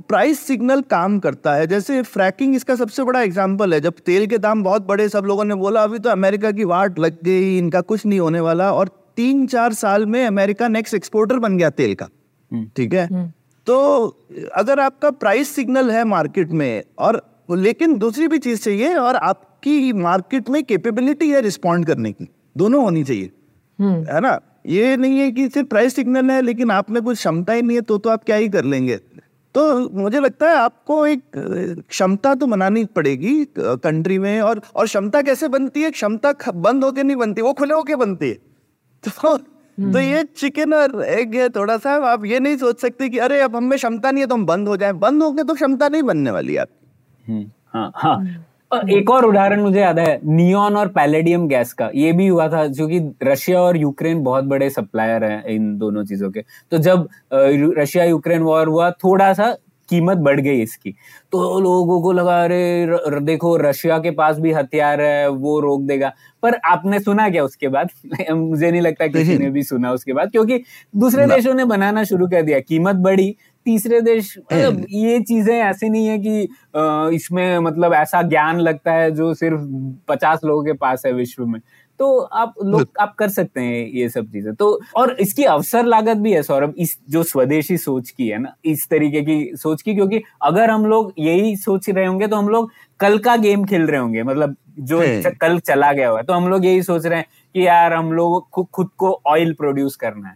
प्राइस 0.08 0.40
सिग्नल 0.40 0.80
काम 0.90 1.18
करता 1.18 1.54
है। 1.54 1.66
जैसे 1.66 2.00
फ्रैकिंग 2.02 2.54
इसका 2.56 2.74
सबसे 2.76 3.04
बड़ा 3.04 3.22
एग्ज़ाम्पल 3.22 3.74
है। 3.74 3.80
जब 3.80 3.94
तेल 4.06 4.26
के 4.26 4.38
दाम 4.38 4.62
बहुत 4.62 4.86
बड़े 4.86 5.08
सब 5.08 5.24
लोगों 5.24 5.44
ने 5.44 5.54
बोला 5.54 5.82
अभी 5.84 5.98
तो 5.98 6.10
अमेरिका 6.10 6.50
की 6.50 6.64
वाट 6.64 6.98
लग 6.98 7.16
गई 7.24 7.56
इनका 7.58 7.80
कुछ 7.82 8.04
नहीं 8.06 8.20
होने 8.20 8.40
वाला। 8.40 8.72
और 8.72 8.88
तीन 9.16 9.46
चार 9.46 9.72
साल 9.72 10.06
में 10.06 10.24
अमेरिका 10.26 10.68
नेक्स्ट 10.68 10.94
एक्सपोर्टर 10.94 11.38
बन 11.38 11.56
गया 11.58 11.70
तेल 11.72 11.94
का। 11.94 12.08
हम्म। 12.50 12.66
ठीक 12.76 12.94
है? 12.94 13.06
हम्म। 13.06 13.30
तो 13.66 14.06
अगर 14.54 14.80
आपका 14.80 15.10
प्राइस 15.10 15.54
सिग्नल 15.54 15.90
है 15.90 16.04
मार्केट 16.04 16.52
में 16.52 16.82
और 16.98 17.22
लेकिन 17.50 17.96
दूसरी 17.98 18.28
भी 18.28 18.38
चीज़ 18.38 18.62
चाहिए 18.62 18.94
और 18.94 19.16
आपकी 19.16 19.92
मार्केट 19.92 20.50
में 20.50 20.62
कैपेबिलिटी 20.64 21.30
है 21.30 21.40
रिस्पॉन्ड 21.40 21.86
करने 21.86 22.12
की। 22.12 22.28
दोनों 22.56 22.82
होनी 22.82 23.02
चाहिए। 23.04 23.30
हम्म। 23.78 24.14
है 24.14 24.20
ना? 24.20 24.38
ये 24.66 24.96
नहीं 24.96 25.18
है 25.18 25.30
कि 25.30 25.48
सिर्फ़ 25.48 25.68
प्राइस 25.68 25.94
सिग्नल 25.94 26.30
है 26.30 26.40
लेकिन 26.42 26.70
आप 26.70 26.90
में 26.90 27.02
कुछ 27.02 27.16
क्षमता 27.16 27.52
ही 27.52 27.62
नहीं 27.62 27.76
है 27.76 27.82
तो 27.82 27.98
तो 27.98 28.10
आप 28.10 28.24
क्या 28.24 28.36
ही 28.36 28.48
कर 28.48 28.64
लेंगे? 28.64 28.98
तो 29.54 29.88
मुझे 29.88 30.20
लगता 30.20 30.50
है 30.50 30.56
आपको 30.56 31.06
एक 31.06 31.22
क्षमता 31.88 32.34
तो 32.34 32.46
बनानी 32.46 32.84
पड़ेगी 32.84 33.46
कंट्री 33.58 34.18
में 34.18 34.40
और 34.40 34.60
और 34.74 34.86
क्षमता 34.86 35.22
कैसे 35.22 35.48
बनती 35.48 35.82
है? 35.82 35.90
क्षमता 35.90 36.34
बंद 36.54 36.84
होके 36.84 37.02
नहीं 37.02 37.16
बनती 37.16 37.42
वो 37.42 37.52
खुले 37.52 37.74
होके 37.74 37.96
बनती 37.96 38.28
है। 38.28 38.34
तो 39.04 39.10
तो 39.80 39.82
हम्म। 39.82 39.98
ये 39.98 40.24
चिकन 40.24 40.74
और 40.74 41.04
एग 41.04 41.34
है 41.34 41.48
थोड़ा 41.48 41.76
सा 41.78 41.92
आप 42.06 42.24
ये 42.24 42.40
नहीं 42.40 42.56
सोच 42.56 42.80
सकते 42.80 43.08
कि 43.08 43.18
अरे 43.18 43.40
अब 43.40 43.56
हमें 43.56 43.78
क्षमता 43.78 44.10
नहीं 44.10 44.22
है 44.22 44.26
तो 44.26 44.34
हम 44.34 44.46
बंद 44.46 44.68
हो 44.68 44.76
जाए। 44.76 44.92
बंद 44.92 45.22
होके 45.22 45.36
गए 45.36 45.44
तो 45.44 45.54
क्षमता 45.54 45.88
नहीं 45.88 46.02
बनने 46.02 46.30
वाली 46.30 46.56
आप 46.56 46.68
हम्म, 47.28 47.50
हाँ 47.74 47.92
हाँ। 47.94 48.16
हम्म। 48.16 48.36
एक 48.70 49.10
और 49.10 49.24
उदाहरण 49.24 49.60
मुझे 49.62 49.80
याद 49.80 49.98
है 49.98 50.18
नियॉन 50.24 50.76
और 50.76 50.88
पैलेडियम 50.88 51.46
गैस 51.48 51.72
का। 51.72 51.90
ये 51.94 52.12
भी 52.12 52.26
हुआ 52.28 52.48
था 52.48 52.66
जो 52.68 52.86
कि 52.88 52.98
रशिया 53.22 53.60
और 53.60 53.76
यूक्रेन 53.76 54.22
बहुत 54.24 54.44
बड़े 54.44 54.68
सप्लायर 54.70 55.24
हैं 55.24 55.44
इन 55.54 55.76
दोनों 55.78 56.04
चीज़ों 56.04 56.30
के। 56.30 56.42
तो 56.70 56.78
जब 56.78 57.08
रशिया 57.78 58.04
यूक्रेन 58.04 58.42
वॉर 58.42 58.68
हुआ 58.68 58.90
थोड़ा 59.04 59.32
सा 59.34 59.50
कीमत 59.88 60.16
बढ़ 60.16 60.40
गई 60.40 60.60
इसकी। 60.62 60.90
तो 61.32 61.58
लोगों 61.60 62.00
को 62.02 62.12
लगा 62.12 62.42
अरे 62.44 63.20
देखो 63.20 63.56
रशिया 63.56 63.98
के 63.98 64.10
पास 64.10 64.38
भी 64.38 64.52
हथियार 64.52 65.00
है 65.00 65.28
वो 65.28 65.58
रोक 65.60 65.80
देगा। 65.82 66.12
पर 66.42 66.54
आपने 66.66 67.00
सुना 67.00 67.28
क्या 67.30 67.44
उसके 67.44 67.68
बाद? 67.68 67.88
मुझे 68.32 68.70
नहीं 68.70 68.80
लगता 68.80 69.06
किसी 69.06 69.38
ने 69.38 69.50
भी 69.50 69.62
सुना 69.62 69.92
उसके 69.92 70.12
बाद 70.12 70.30
क्योंकि 70.30 70.62
दूसरे 70.96 71.26
देशों 71.26 71.54
ने 71.54 71.64
बनाना 71.64 72.04
शुरू 72.04 72.26
कर 72.28 72.42
दिया। 72.42 72.60
कीमत 72.60 72.96
बढ़ी 73.02 73.34
तीसरे 73.66 74.00
देश 74.00 74.34
मतलब 74.38 74.84
ये 74.90 75.18
चीज़ें 75.22 75.54
ऐसी 75.54 75.88
नहीं 75.88 76.06
है 76.06 76.18
कि 76.18 77.16
इसमें 77.16 77.58
मतलब 77.60 77.92
ऐसा 77.94 78.22
ज्ञान 78.24 78.60
लगता 78.60 78.92
है 78.92 79.10
जो 79.10 79.32
सिर्फ़ 79.34 79.60
पचास 80.08 80.40
लोगों 80.44 80.64
के 80.64 80.72
पास 80.74 81.02
है 81.06 81.12
विश्व 81.12 81.46
में। 81.46 81.60
तो 82.00 82.18
आप 82.18 82.54
लोग 82.64 82.88
आप 83.00 83.14
कर 83.18 83.28
सकते 83.28 83.60
हैं 83.60 83.86
ये 83.88 84.08
सब 84.08 84.30
चीज़ें। 84.32 84.54
तो 84.54 84.68
और 84.96 85.10
इसकी 85.20 85.44
अवसर 85.44 85.84
लागत 85.86 86.16
भी 86.16 86.32
है 86.32 86.42
सौरभ 86.42 86.74
इस 86.78 86.96
जो 87.10 87.22
स्वदेशी 87.22 87.76
सोच 87.78 88.10
की 88.10 88.28
है 88.28 88.38
ना 88.38 88.54
इस 88.64 88.86
तरीके 88.90 89.22
की 89.22 89.56
सोच 89.56 89.82
की 89.82 89.94
क्योंकि 89.94 90.22
अगर 90.42 90.70
हम 90.70 90.86
लोग 90.86 91.12
यही 91.18 91.54
सोच 91.58 91.88
रहे 91.90 92.06
होंगे 92.06 92.26
तो 92.26 92.36
हम 92.36 92.48
लोग 92.48 92.70
कल 93.00 93.18
का 93.18 93.36
गेम 93.36 93.64
खेल 93.64 93.86
रहे 93.86 94.00
होंगे 94.00 94.22
मतलब 94.22 94.56
जो 94.80 95.00
कल 95.40 95.58
चला 95.60 95.92
गया 95.92 96.08
हुआ 96.08 96.18
है 96.18 96.24
तो 96.24 96.32
हम 96.32 96.48
लोग 96.48 96.64
यही 96.66 96.82
सोच 96.82 97.06
रहे 97.06 97.18
हैं 97.18 97.26
कि 97.54 97.66
यार 97.66 97.92
हम 97.92 98.12
लोग 98.12 98.48
खुद 98.50 98.88
को 98.96 99.20
ऑयल 99.26 99.52
प्रोड्यूस 99.54 99.96
करना 99.96 100.28
है। 100.28 100.34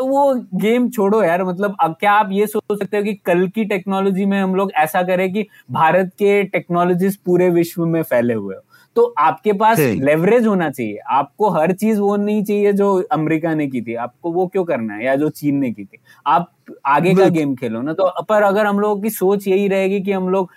वो 0.00 0.34
गेम 0.54 0.88
छोड़ो 0.90 1.22
यार 1.24 1.44
मतलब 1.44 1.76
अब 1.80 1.94
क्या 2.00 2.12
आप 2.12 2.28
ये 2.32 2.46
सोच 2.46 2.78
सकते 2.78 2.96
हो 2.96 3.02
कि 3.02 3.14
कल 3.14 3.46
की 3.48 3.64
टेक्नोलॉजी 3.64 4.24
में 4.24 4.40
हम 4.40 4.54
लोग 4.54 4.72
ऐसा 4.72 5.02
करें 5.02 5.32
कि 5.32 5.46
भारत 5.70 6.10
के 6.18 6.42
टेक्नोलॉजीज़ 6.44 7.18
पूरे 7.26 7.50
विश्व 7.50 7.86
में 7.86 8.02
फैले 8.02 8.34
हुए 8.34 8.54
हो। 8.54 8.62
तो 8.96 9.14
आपके 9.18 9.52
पास 9.52 9.78
लेवरेज 9.78 10.46
होना 10.46 10.70
चाहिए। 10.70 10.98
आपको 11.10 11.50
हर 11.50 11.72
चीज़ 11.72 12.00
वो 12.00 12.16
नहीं 12.16 12.42
चाहिए 12.44 12.72
जो 12.72 13.02
अमेरिका 13.12 13.54
ने 13.54 13.66
की 13.66 13.82
थी। 13.82 13.94
आपको 13.94 14.32
वो 14.32 14.46
क्यों 14.46 14.64
करना 14.64 14.94
है? 14.94 15.04
या 15.04 15.16
जो 15.16 15.28
चीन 15.28 15.56
ने 15.56 15.70
की 15.72 15.84
थी। 15.84 15.98
आप 16.26 16.50
आगे 16.86 17.14
का 17.14 17.28
गेम 17.28 17.54
खेलो 17.54 17.82
ना। 17.82 17.92
तो 17.92 18.10
पर 18.22 18.42
अगर 18.42 18.66
हम 18.66 18.80
लोगों 18.80 19.02
की 19.02 19.10
सोच 19.10 19.48
यही 19.48 19.68
रहेगी 19.68 20.00
कि 20.00 20.12
हम 20.12 20.28
लोग 20.28 20.50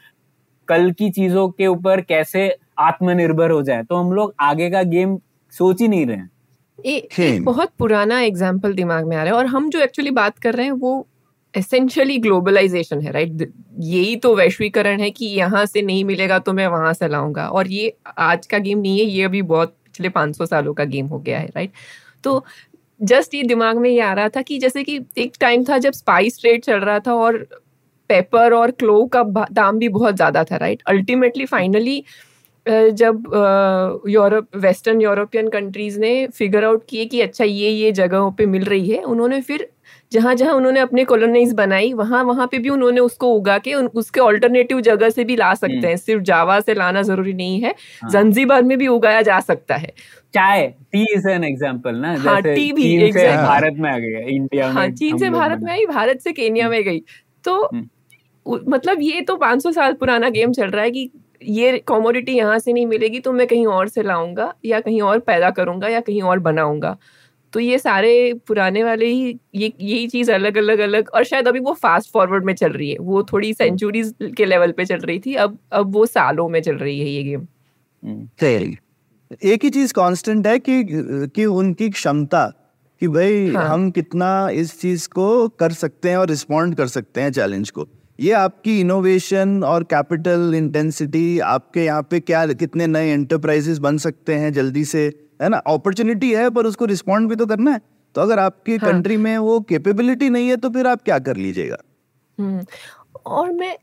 कल 0.67 0.91
की 0.91 1.09
चीज़ों 1.09 1.49
के 1.49 1.67
ऊपर 1.67 2.01
कैसे 2.01 2.55
आत्मनिर्भर 2.79 3.51
हो 3.51 3.61
जाए 3.61 3.83
तो 3.83 3.95
हम 3.95 4.11
लोग 4.13 4.33
आगे 4.39 4.69
का 4.71 4.83
गेम 4.83 5.17
सोच 5.53 5.81
ही 5.81 5.87
नहीं 5.87 6.05
रहे 6.05 6.17
हैं। 6.17 6.29
एक 6.79 7.43
बहुत 7.43 7.71
पुराना 7.79 8.19
एग्ज़ाम्पल 8.21 8.73
दिमाग 8.73 9.07
में 9.07 9.15
आ 9.17 9.23
रहा 9.23 9.33
है 9.33 9.37
और 9.37 9.45
हम 9.45 9.69
जो 9.69 9.79
एक्चुअली 9.79 10.11
बात 10.11 10.37
कर 10.39 10.55
रहे 10.55 10.65
हैं 10.65 10.73
वो 10.73 11.05
एसेंशियली 11.53 12.17
ग्लोबलाइजेशन 12.17 13.01
है 13.01 13.11
राइट 13.11 13.51
यही 13.79 14.15
तो 14.15 14.35
वैश्वीकरण 14.35 14.99
है 14.99 15.09
कि 15.11 15.25
यहाँ 15.27 15.65
से 15.65 15.81
नहीं 15.81 16.03
मिलेगा 16.05 16.39
तो 16.39 16.53
मैं 16.53 16.67
वहाँ 16.67 16.93
से 16.93 17.07
लाऊँगा 17.07 17.47
और 17.49 17.67
ये 17.67 17.93
आज 18.19 18.45
का 18.45 18.57
गेम 18.57 18.79
नहीं 18.79 18.99
है 18.99 19.05
ये 19.05 19.23
अभी 19.23 19.41
बहुत 19.43 19.75
पिछले 19.85 20.09
500 20.11 20.47
सालों 20.47 20.73
का 20.73 20.83
गेम 20.85 21.07
हो 21.07 21.19
गया 21.19 21.39
है 21.39 21.47
राइट 21.47 21.71
तो 22.23 22.43
जस्ट 22.99 23.33
ये 23.35 23.43
दिमाग 23.43 23.77
में 23.77 23.89
ये 23.89 23.99
आ 23.99 24.13
रहा 24.13 24.29
था 24.29 24.41
कि 24.41 24.57
जैसे 24.59 24.83
कि 24.83 24.99
एक 25.17 25.33
टाइम 25.39 25.63
था 25.63 25.77
जब 25.77 25.93
स्पाइस 25.93 26.39
ट्रेड 26.39 26.63
चल 26.63 26.79
रहा 26.79 26.99
था 26.99 27.13
और 27.15 27.37
पेपर 28.09 28.53
और 28.53 28.71
क्लो 28.71 29.05
का 29.07 29.23
दाम 29.51 29.79
भी 29.79 29.89
बहुत 29.89 30.15
ज़्यादा 30.15 30.43
था 30.43 30.57
राइट 30.57 30.81
अल्टीमेटली 30.87 31.45
फाइनली 31.45 32.03
जब 32.65 33.23
यूरोप 34.09 34.55
वेस्टर्न 34.55 35.01
यूरोपियन 35.01 35.49
कंट्रीज़ 35.49 35.99
ने 35.99 36.15
फिगर 36.27 36.63
आउट 36.65 36.83
किए 36.89 37.05
कि 37.05 37.21
अच्छा 37.21 37.43
ये 37.43 37.69
ये 37.69 37.91
जगहों 37.91 38.31
पे 38.31 38.45
मिल 38.45 38.63
रही 38.63 38.89
है 38.89 39.01
उन्होंने 39.03 39.41
फिर 39.41 39.67
जहाँ 40.11 40.33
जहाँ 40.35 40.53
उन्होंने 40.53 40.79
अपने 40.79 41.03
कॉलोनीज 41.05 41.53
बनाई 41.53 41.91
वहाँ 41.93 42.23
वहाँ 42.23 42.47
पे 42.47 42.57
भी 42.57 42.69
उन्होंने 42.69 42.99
उसको 43.01 43.31
उगा 43.33 43.57
के 43.57 43.73
उन, 43.73 43.87
उसके 43.87 44.19
ऑल्टरनेटिव 44.19 44.81
जगह 44.81 45.09
से 45.09 45.23
भी 45.23 45.35
ला 45.35 45.53
सकते 45.53 45.87
हैं। 45.87 45.95
सिर्फ़ 45.97 46.23
जावा 46.23 46.59
से 46.59 46.73
लाना 46.73 47.01
ज़रूरी 47.01 47.33
नहीं 47.33 47.59
है 47.61 47.73
हाँ। 48.01 48.09
जंजीबार 48.09 48.63
में 48.63 48.77
भी 48.77 48.87
उगाया 48.87 49.21
जा 49.21 49.39
सकता 49.39 49.75
है। 49.75 49.91
चाय 50.33 50.67
टी 50.91 51.05
इज़ 51.15 51.27
एन 51.29 51.43
एग्जांपल 51.43 51.95
ना 51.95 52.15
हाँ 52.19 52.41
टी 52.41 52.71
भी 52.71 52.83
चीन 52.83 53.11
से 53.11 53.27
भारत 53.37 53.75
में 53.79 53.89
आ 53.91 53.97
गया 53.97 54.19
इंडिया 54.27 54.71
हाँ 54.71 54.87
चीन 54.91 55.17
से 55.17 55.29
भारत 55.29 55.59
में 55.63 55.71
आई 55.71 55.85
भारत 55.85 56.19
से 56.19 56.31
केनिया 56.31 56.69
में 56.69 56.81
गई। 56.83 57.01
तो 57.45 57.61
हम्म। 57.65 57.89
मतलब 58.67 59.01
ये 59.01 59.21
तो 59.21 59.35
500 59.37 59.71
साल 59.71 59.93
पुराना 59.93 60.29
गेम 60.29 60.51
चल 60.51 60.67
रहा 60.67 60.83
है 60.83 60.91
कि 60.91 61.09
ये 61.45 61.77
कॉमोडिटी 61.79 62.33
यहाँ 62.33 62.59
से 62.59 62.73
नहीं 62.73 62.85
मिलेगी 62.85 63.19
तो 63.19 63.31
मैं 63.31 63.47
कहीं 63.47 63.65
और 63.67 63.87
से 63.87 64.03
लाऊँगा 64.03 64.53
या 64.65 64.79
कहीं 64.79 65.01
और 65.01 65.19
पैदा 65.19 65.49
करूँगा 65.51 65.87
या 65.87 65.99
कहीं 65.99 66.21
और 66.21 66.39
बनाऊँगा। 66.39 66.97
तो 67.53 67.59
ये 67.59 67.77
सारे 67.79 68.33
पुराने 68.47 68.83
वाले 68.83 69.05
ही 69.05 69.39
ये 69.55 69.71
यही 69.81 70.07
चीज़ 70.07 70.31
अलग 70.31 70.57
अलग 70.57 70.79
अलग 70.79 71.09
और 71.09 71.23
शायद 71.23 71.47
अभी 71.47 71.59
वो 71.59 71.73
फास्ट 71.73 72.11
फॉरवर्ड 72.11 72.45
में 72.45 72.53
चल 72.55 72.71
रही 72.71 72.89
है। 72.91 72.97
वो 72.99 73.23
थोड़ी 73.23 73.53
सेंचुरीज 73.53 74.13
के 74.37 74.45
लेवल 74.45 74.71
पे 74.71 74.85
चल 74.85 74.99
रही 74.99 75.19
थी 75.19 75.35
अब 75.35 75.57
अब 75.71 75.93
वो 75.93 76.05
सालों 76.05 76.47
में 76.49 76.61
चल 76.61 76.75
रही 76.75 76.99
है 76.99 77.09
ये 77.09 77.23
गेम 77.23 77.47
एक 79.43 79.63
ही 79.63 79.69
चीज़ 79.69 79.93
कांस्टेंट 79.93 80.47
है 80.47 80.57
कि 80.59 80.83
कि 81.35 81.45
उनकी 81.45 81.89
क्षमता 81.89 82.45
कि 83.01 83.07
भाई 83.07 83.47
हाँ. 83.53 83.67
हम 83.67 83.89
कितना 83.91 84.49
इस 84.49 84.79
चीज़ 84.81 85.07
को 85.09 85.47
कर 85.49 85.71
सकते 85.73 86.09
हैं 86.09 86.17
और 86.17 86.27
रिस्पॉन्ड 86.29 86.75
कर 86.75 86.87
सकते 86.87 87.21
हैं 87.21 87.31
चैलेंज 87.31 87.69
को। 87.69 87.87
ये 88.19 88.31
आपकी 88.31 88.79
इनोवेशन 88.79 89.63
और 89.63 89.83
कैपिटल 89.83 90.53
इंटेंसिटी 90.55 91.39
आपके 91.39 91.83
यहाँ 91.85 92.01
पे 92.03 92.19
क्या 92.19 92.45
कितने 92.47 92.87
नए 92.87 93.11
एंटरप्राइजेस 93.11 93.77
बन 93.77 93.97
सकते 93.97 94.35
हैं 94.35 94.51
जल्दी 94.53 94.83
से? 94.85 95.05
है 95.41 95.49
ना? 95.49 95.57
अपॉर्चुनिटी 95.57 96.33
है 96.33 96.49
पर 96.49 96.65
उसको 96.65 96.85
रिस्पॉन्ड 96.85 97.29
भी 97.29 97.35
तो 97.35 97.45
करना 97.45 97.71
है। 97.71 97.81
तो 98.15 98.21
अगर 98.21 98.39
आपकी 98.39 98.75
हाँ. 98.75 98.91
कंट्री 98.91 99.17
में 99.17 99.37
वो 99.37 99.59
कैपेबिलिटी 99.59 100.29
नहीं 100.29 100.49
है 100.49 100.57
तो 100.57 100.69
फिर 100.69 100.87
आप 100.87 101.01
क्या 101.01 101.19
कर 101.19 101.37
लीजिएगा? 101.37 101.77
हम्म, 102.37 102.63
और 103.25 103.51
मैं 103.51 103.77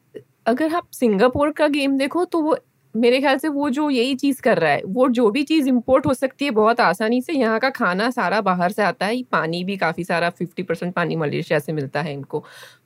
अगर 0.46 0.74
आप 0.74 0.86
सिंगापुर 0.92 1.50
का 1.50 1.68
गेम 1.68 1.96
देखो 1.98 2.24
तो 2.24 2.40
वो 2.42 2.56
मेरे 2.94 3.20
ख्याल 3.20 3.38
से 3.38 3.48
वो 3.48 3.68
जो 3.70 3.88
यही 3.90 4.14
चीज़ 4.14 4.40
कर 4.42 4.58
रहा 4.58 4.70
है 4.72 4.82
वो 4.86 5.08
जो 5.10 5.30
भी 5.30 5.42
चीज़ 5.42 5.68
इंपोर्ट 5.68 6.06
हो 6.06 6.14
सकती 6.14 6.44
है 6.44 6.50
बहुत 6.50 6.80
आसानी 6.80 7.20
से 7.22 7.32
यहाँ 7.32 7.58
का 7.60 7.70
खाना 7.70 8.10
सारा 8.10 8.40
बाहर 8.40 8.72
से 8.72 8.82
आता 8.82 9.06
है 9.06 9.22
पानी 9.32 9.62
भी 9.64 9.76
काफ़ी 9.76 10.04
सारा 10.04 10.30
फिफ्टी 10.30 10.62
परसेंट 10.62 10.94
पानी 10.94 11.16
मलेशिया 11.16 11.58
से 11.58 11.72
मिलता 11.72 12.02
है 12.02 12.12
इनको। 12.12 12.44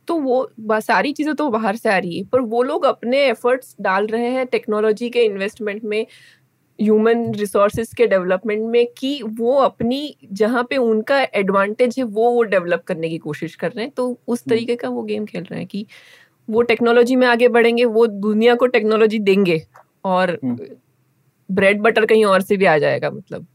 तो 0.08 0.14
वो 0.16 0.48
सारी 0.80 1.12
चीज़ें 1.12 1.34
तो 1.34 1.48
बाहर 1.50 1.76
से 1.76 1.88
आ 1.90 1.96
रही 1.98 2.18
है 2.18 2.24
पर 2.24 2.40
वो 2.40 2.62
लोग 2.62 2.84
अपने 2.84 3.24
एफर्ट्स 3.26 3.74
डाल 3.80 4.06
रहे 4.06 4.30
हैं 4.30 4.46
टेक्नोलॉजी 4.46 5.08
के 5.10 5.24
इन्वेस्टमेंट 5.24 5.84
में 5.84 6.06
ह्यूमन 6.78 7.30
रिसोर्सेज 7.34 7.92
के 7.94 8.06
डेवलपमेंट 8.06 8.62
में 8.62 8.86
कि 8.98 9.20
वो 9.38 9.54
अपनी 9.60 10.16
जहाँ 10.32 10.66
पे 10.70 10.76
उनका 10.76 11.20
एडवांटेज 11.34 11.94
है 11.98 12.04
वो 12.04 12.30
वो 12.30 12.42
डेवलप 12.44 12.82
करने 12.86 13.08
की 13.08 13.18
कोशिश 13.18 13.54
कर 13.54 13.70
रहे 13.70 13.84
हैं। 13.84 13.92
तो 13.96 14.08
उस 14.28 14.40
हम्म। 14.40 14.50
तरीके 14.50 14.76
का 14.76 14.88
वो 14.88 15.02
गेम 15.02 15.24
खेल 15.26 15.42
रहे 15.42 15.58
हैं 15.58 15.68
कि 15.68 15.86
वो 16.48 16.62
टेक्नोलॉजी 16.62 17.16
में 17.16 17.26
आगे 17.26 17.48
बढ़ेंगे 17.48 17.84
वो 17.86 18.06
दुनिया 18.06 18.54
को 18.54 18.66
टेक्नोलॉजी 18.68 19.18
देंगे। 19.20 19.62
और 20.04 20.38
हम्म। 20.44 20.56
ब्रेड 21.50 21.80
बटर 21.80 22.06
कहीं 22.06 22.24
और 22.24 22.40
से 22.40 22.56
भी 22.56 22.64
आ 22.64 22.76
जाएगा 22.78 23.10
मतलब। 23.10 23.46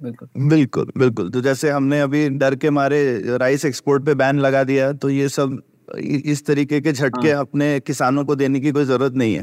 बिल्कुल। 0.00 0.28
बिल्कुल 0.48 0.92
बिल्कुल। 0.98 1.30
तो 1.30 1.40
जैसे 1.40 1.70
हमने 1.70 2.00
अभी 2.00 2.28
डर 2.28 2.54
के 2.54 2.70
मारे 2.70 3.02
राइस 3.38 3.64
एक्सपोर्ट 3.64 4.04
पे 4.04 4.14
बैन 4.14 4.38
लगा 4.38 4.64
दिया 4.64 4.92
तो 4.92 5.10
ये 5.10 5.28
सब 5.28 5.60
इस 5.98 6.44
तरीके 6.46 6.80
के 6.80 6.92
झटके 6.92 7.32
हाँ। 7.32 7.40
अपने 7.40 7.78
किसानों 7.80 8.24
को 8.24 8.34
देने 8.34 8.60
की 8.60 8.70
कोई 8.72 8.84
ज़रूरत 8.84 9.14
नहीं 9.14 9.34
है। 9.34 9.42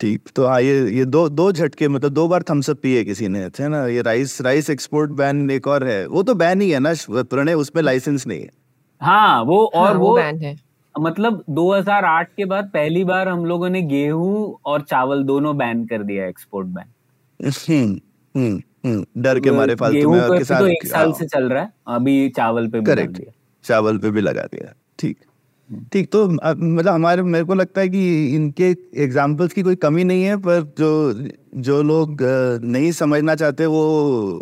ठीक 0.00 0.28
तो 0.36 0.46
हाँ 0.46 0.60
ये 0.60 0.90
ये 0.90 1.04
दो 1.04 1.28
दो 1.28 1.50
झटके 1.52 1.88
मतलब 1.88 2.10
दो 2.10 2.26
बार 2.28 2.42
थम्सअप 2.42 2.78
पिए 2.82 3.04
किसी 3.04 3.28
ने 3.28 3.38
है 3.60 3.68
ना? 3.68 3.86
ये 3.86 4.02
राइस 4.02 4.40
राइस 4.42 4.70
एक्सपोर्ट 4.70 5.10
बैन 5.10 5.50
एक 5.50 5.66
और 5.68 5.86
है। 5.86 6.06
वो 6.06 6.22
तो 6.22 6.34
बैन 6.34 6.60
ही 6.60 6.70
है 6.70 6.78
ना 6.78 6.92
प्रणय 7.10 7.54
उसमें 7.54 7.82
लाइसेंस 7.82 8.26
नहीं 8.26 8.40
है। 8.40 8.48
हाँ 9.00 9.42
वो 9.42 9.64
और 9.66 9.86
हाँ, 9.86 9.94
वो, 9.94 10.08
वो 10.08 10.16
बैन 10.16 10.38
है। 10.38 10.56
मतलब 10.94 11.44
2008 11.50 12.28
के 12.36 12.44
बाद 12.44 12.70
पहली 12.74 13.04
बार 13.04 13.28
हम 13.28 13.44
लोगों 13.44 13.68
ने 13.68 13.82
गेहूँ 13.82 14.56
और 14.64 14.80
चावल 14.80 15.22
दोनों 15.22 15.56
बैन 15.56 15.84
कर 15.86 16.02
दिया 16.02 16.26
एक्सपोर्ट 16.26 16.66
बैन 16.66 17.50
हम्म 17.70 18.00
हम्म 18.34 18.62
हम्म 18.86 19.22
डर 19.22 19.40
के 19.40 19.50
मारे 19.50 19.74
फालतू 19.74 20.10
में 20.10 20.20
और 20.20 20.42
तो 20.44 20.66
एक 20.66 20.86
साल 20.86 21.12
से 21.12 21.26
चल 21.26 21.48
रहा 21.48 21.62
है 21.62 21.72
अभी 21.88 22.28
चावल 22.28 22.68
पे 22.68 22.80
भी 22.80 22.90
लग 22.90 22.96
करेक्ट 22.96 23.12
दिया। 23.12 23.32
चावल 23.64 23.98
पे 23.98 24.10
भी 24.10 24.20
लगा 24.20 24.42
दिया 24.42 24.72
ठीक। 24.98 25.16
ठीक 25.92 26.12
तो 26.12 26.28
मतलब 26.28 26.88
हमारे 26.88 27.22
मेरे 27.22 27.44
को 27.44 27.54
लगता 27.54 27.80
है 27.80 27.88
कि 27.88 28.34
इनके 28.36 28.76
एग्जाम्पल्स 29.02 29.52
की 29.52 29.62
कोई 29.62 29.76
कमी 29.76 30.04
नहीं 30.04 30.22
है 30.22 30.36
पर 30.36 30.74
जो 30.78 30.90
जो 31.60 31.82
लोग 31.82 32.16
नहीं 32.64 32.92
समझना 32.92 33.34
चाहते 33.34 33.66
वो 33.66 33.82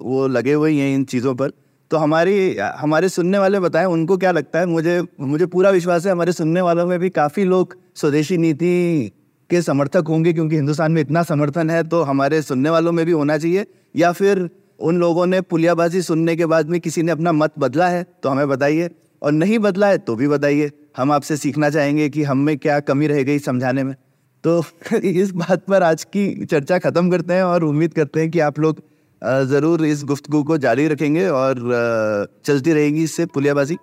वो 0.03 0.27
लगे 0.29 0.53
हुए 0.53 0.71
ही 0.71 0.79
हैं 0.79 0.95
इन 0.95 1.05
चीज़ों 1.05 1.35
पर। 1.35 1.51
तो 1.91 1.97
हमारी, 1.97 2.57
हमारे 2.57 3.09
सुनने 3.09 3.39
वाले 3.39 3.61
बताएँ, 3.61 3.87
उनको 3.87 4.17
क्या 4.17 4.31
लगता 4.31 4.59
है? 4.59 4.67
मुझे 4.67 5.03
मुझे 5.21 5.47
पूरा 5.47 5.71
विश्वास 5.71 6.07
है, 6.07 6.13
हमारे 6.13 6.33
सुनने 6.33 6.61
वालों 6.61 6.87
में 6.87 6.99
भी 6.99 7.11
काफ़ी 7.11 7.45
लोग 7.45 7.77
स्वदेशी 7.95 8.37
नीति 8.37 9.13
के 9.51 9.63
समर्थक 9.63 10.05
होंगे, 10.09 10.33
क्योंकि 10.33 10.57
हिंदुस्तान 10.57 10.93
में 10.93 11.01
इतना 11.03 11.23
समर्थन 11.23 11.71
है 11.71 11.83
तो 11.85 12.03
हमारे 12.03 12.41
सुनने 12.43 12.71
वालों 12.71 12.93
में 12.93 13.05
भी 13.07 13.13
होना 13.13 13.39
चाहिए। 13.39 13.67
या 13.97 14.13
फिर 14.13 14.49
उन 14.81 14.99
लोगों 14.99 15.27
ने 15.27 15.41
पुलियाबाजी 15.41 16.03
सुनने 16.03 16.37
के 16.37 16.47
बाद 16.47 16.69
में 16.69 16.81
किसी 16.81 17.03
ने 17.03 17.13
अपना 17.13 17.33
मत 17.33 17.53
बदला 17.59 17.89
है 17.89 18.05
तो 18.23 18.29
हमें 18.29 18.49
बताइए। 18.49 18.91
और 19.23 19.33
नहीं 19.33 19.59
बदला 19.59 19.87
है 19.87 19.99
तो 19.99 20.15
भी 20.17 20.29
बताइए। 20.29 20.71
हम 20.97 21.13
आपसे 21.13 21.37
सीखना 21.37 21.71
चाहेंगे 21.71 22.09
कि 22.09 22.23
हम 22.23 22.39
में 22.39 22.57
क्या 22.59 22.79
कमी 22.81 23.07
रह 23.07 23.23
गई 23.23 23.39
समझाने 23.39 23.85
में। 23.85 23.95
तो 24.45 24.63
इस 24.97 25.31
बात 25.31 25.65
पर 25.65 25.83
आज 25.83 26.05
की 26.05 26.45
चर्चा 26.45 26.79
खत्म 26.79 27.11
करते 27.11 27.35
हैं 27.35 27.43
और 27.43 27.65
उम्मीद 27.65 27.95
करते 27.95 28.21
हैं 28.21 28.31
कि 28.31 28.41
आप 28.41 28.59
लोग 28.59 28.83
ज़रूर 29.23 29.85
इस 29.85 30.05
गुफ्तगु 30.05 30.43
को 30.43 30.59
जारी 30.59 30.87
रखेंगे 30.89 31.27
और 31.29 31.57
चलती 32.47 32.73
रहेगी 32.73 33.03
इससे 33.05 33.27
पुलियाबाजी। 33.27 33.77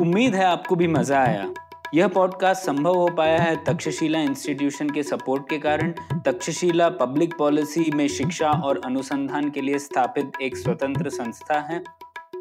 उम्मीद 0.00 0.34
है 0.34 0.44
आपको 0.44 0.76
भी 0.76 0.86
मज़ा 0.88 1.18
आया। 1.18 1.52
यह 1.94 2.08
पॉडकास्ट 2.08 2.62
संभव 2.62 2.94
हो 2.94 3.08
पाया 3.08 3.38
है 3.38 3.54
तक्षशिला 3.64 4.20
इंस्टीट्यूशन 4.20 4.90
के 4.90 5.02
सपोर्ट 5.02 5.48
के 5.50 5.58
कारण। 5.58 5.92
तक्षशिला 6.26 6.88
पब्लिक 6.88 7.34
पॉलिसी 7.38 7.90
में 7.94 8.06
शिक्षा 8.08 8.50
और 8.64 8.80
अनुसंधान 8.84 9.50
के 9.50 9.60
लिए 9.60 9.78
स्थापित 9.78 10.32
एक 10.42 10.56
स्वतंत्र 10.56 11.10
संस्था 11.10 11.60
है। 11.60 11.82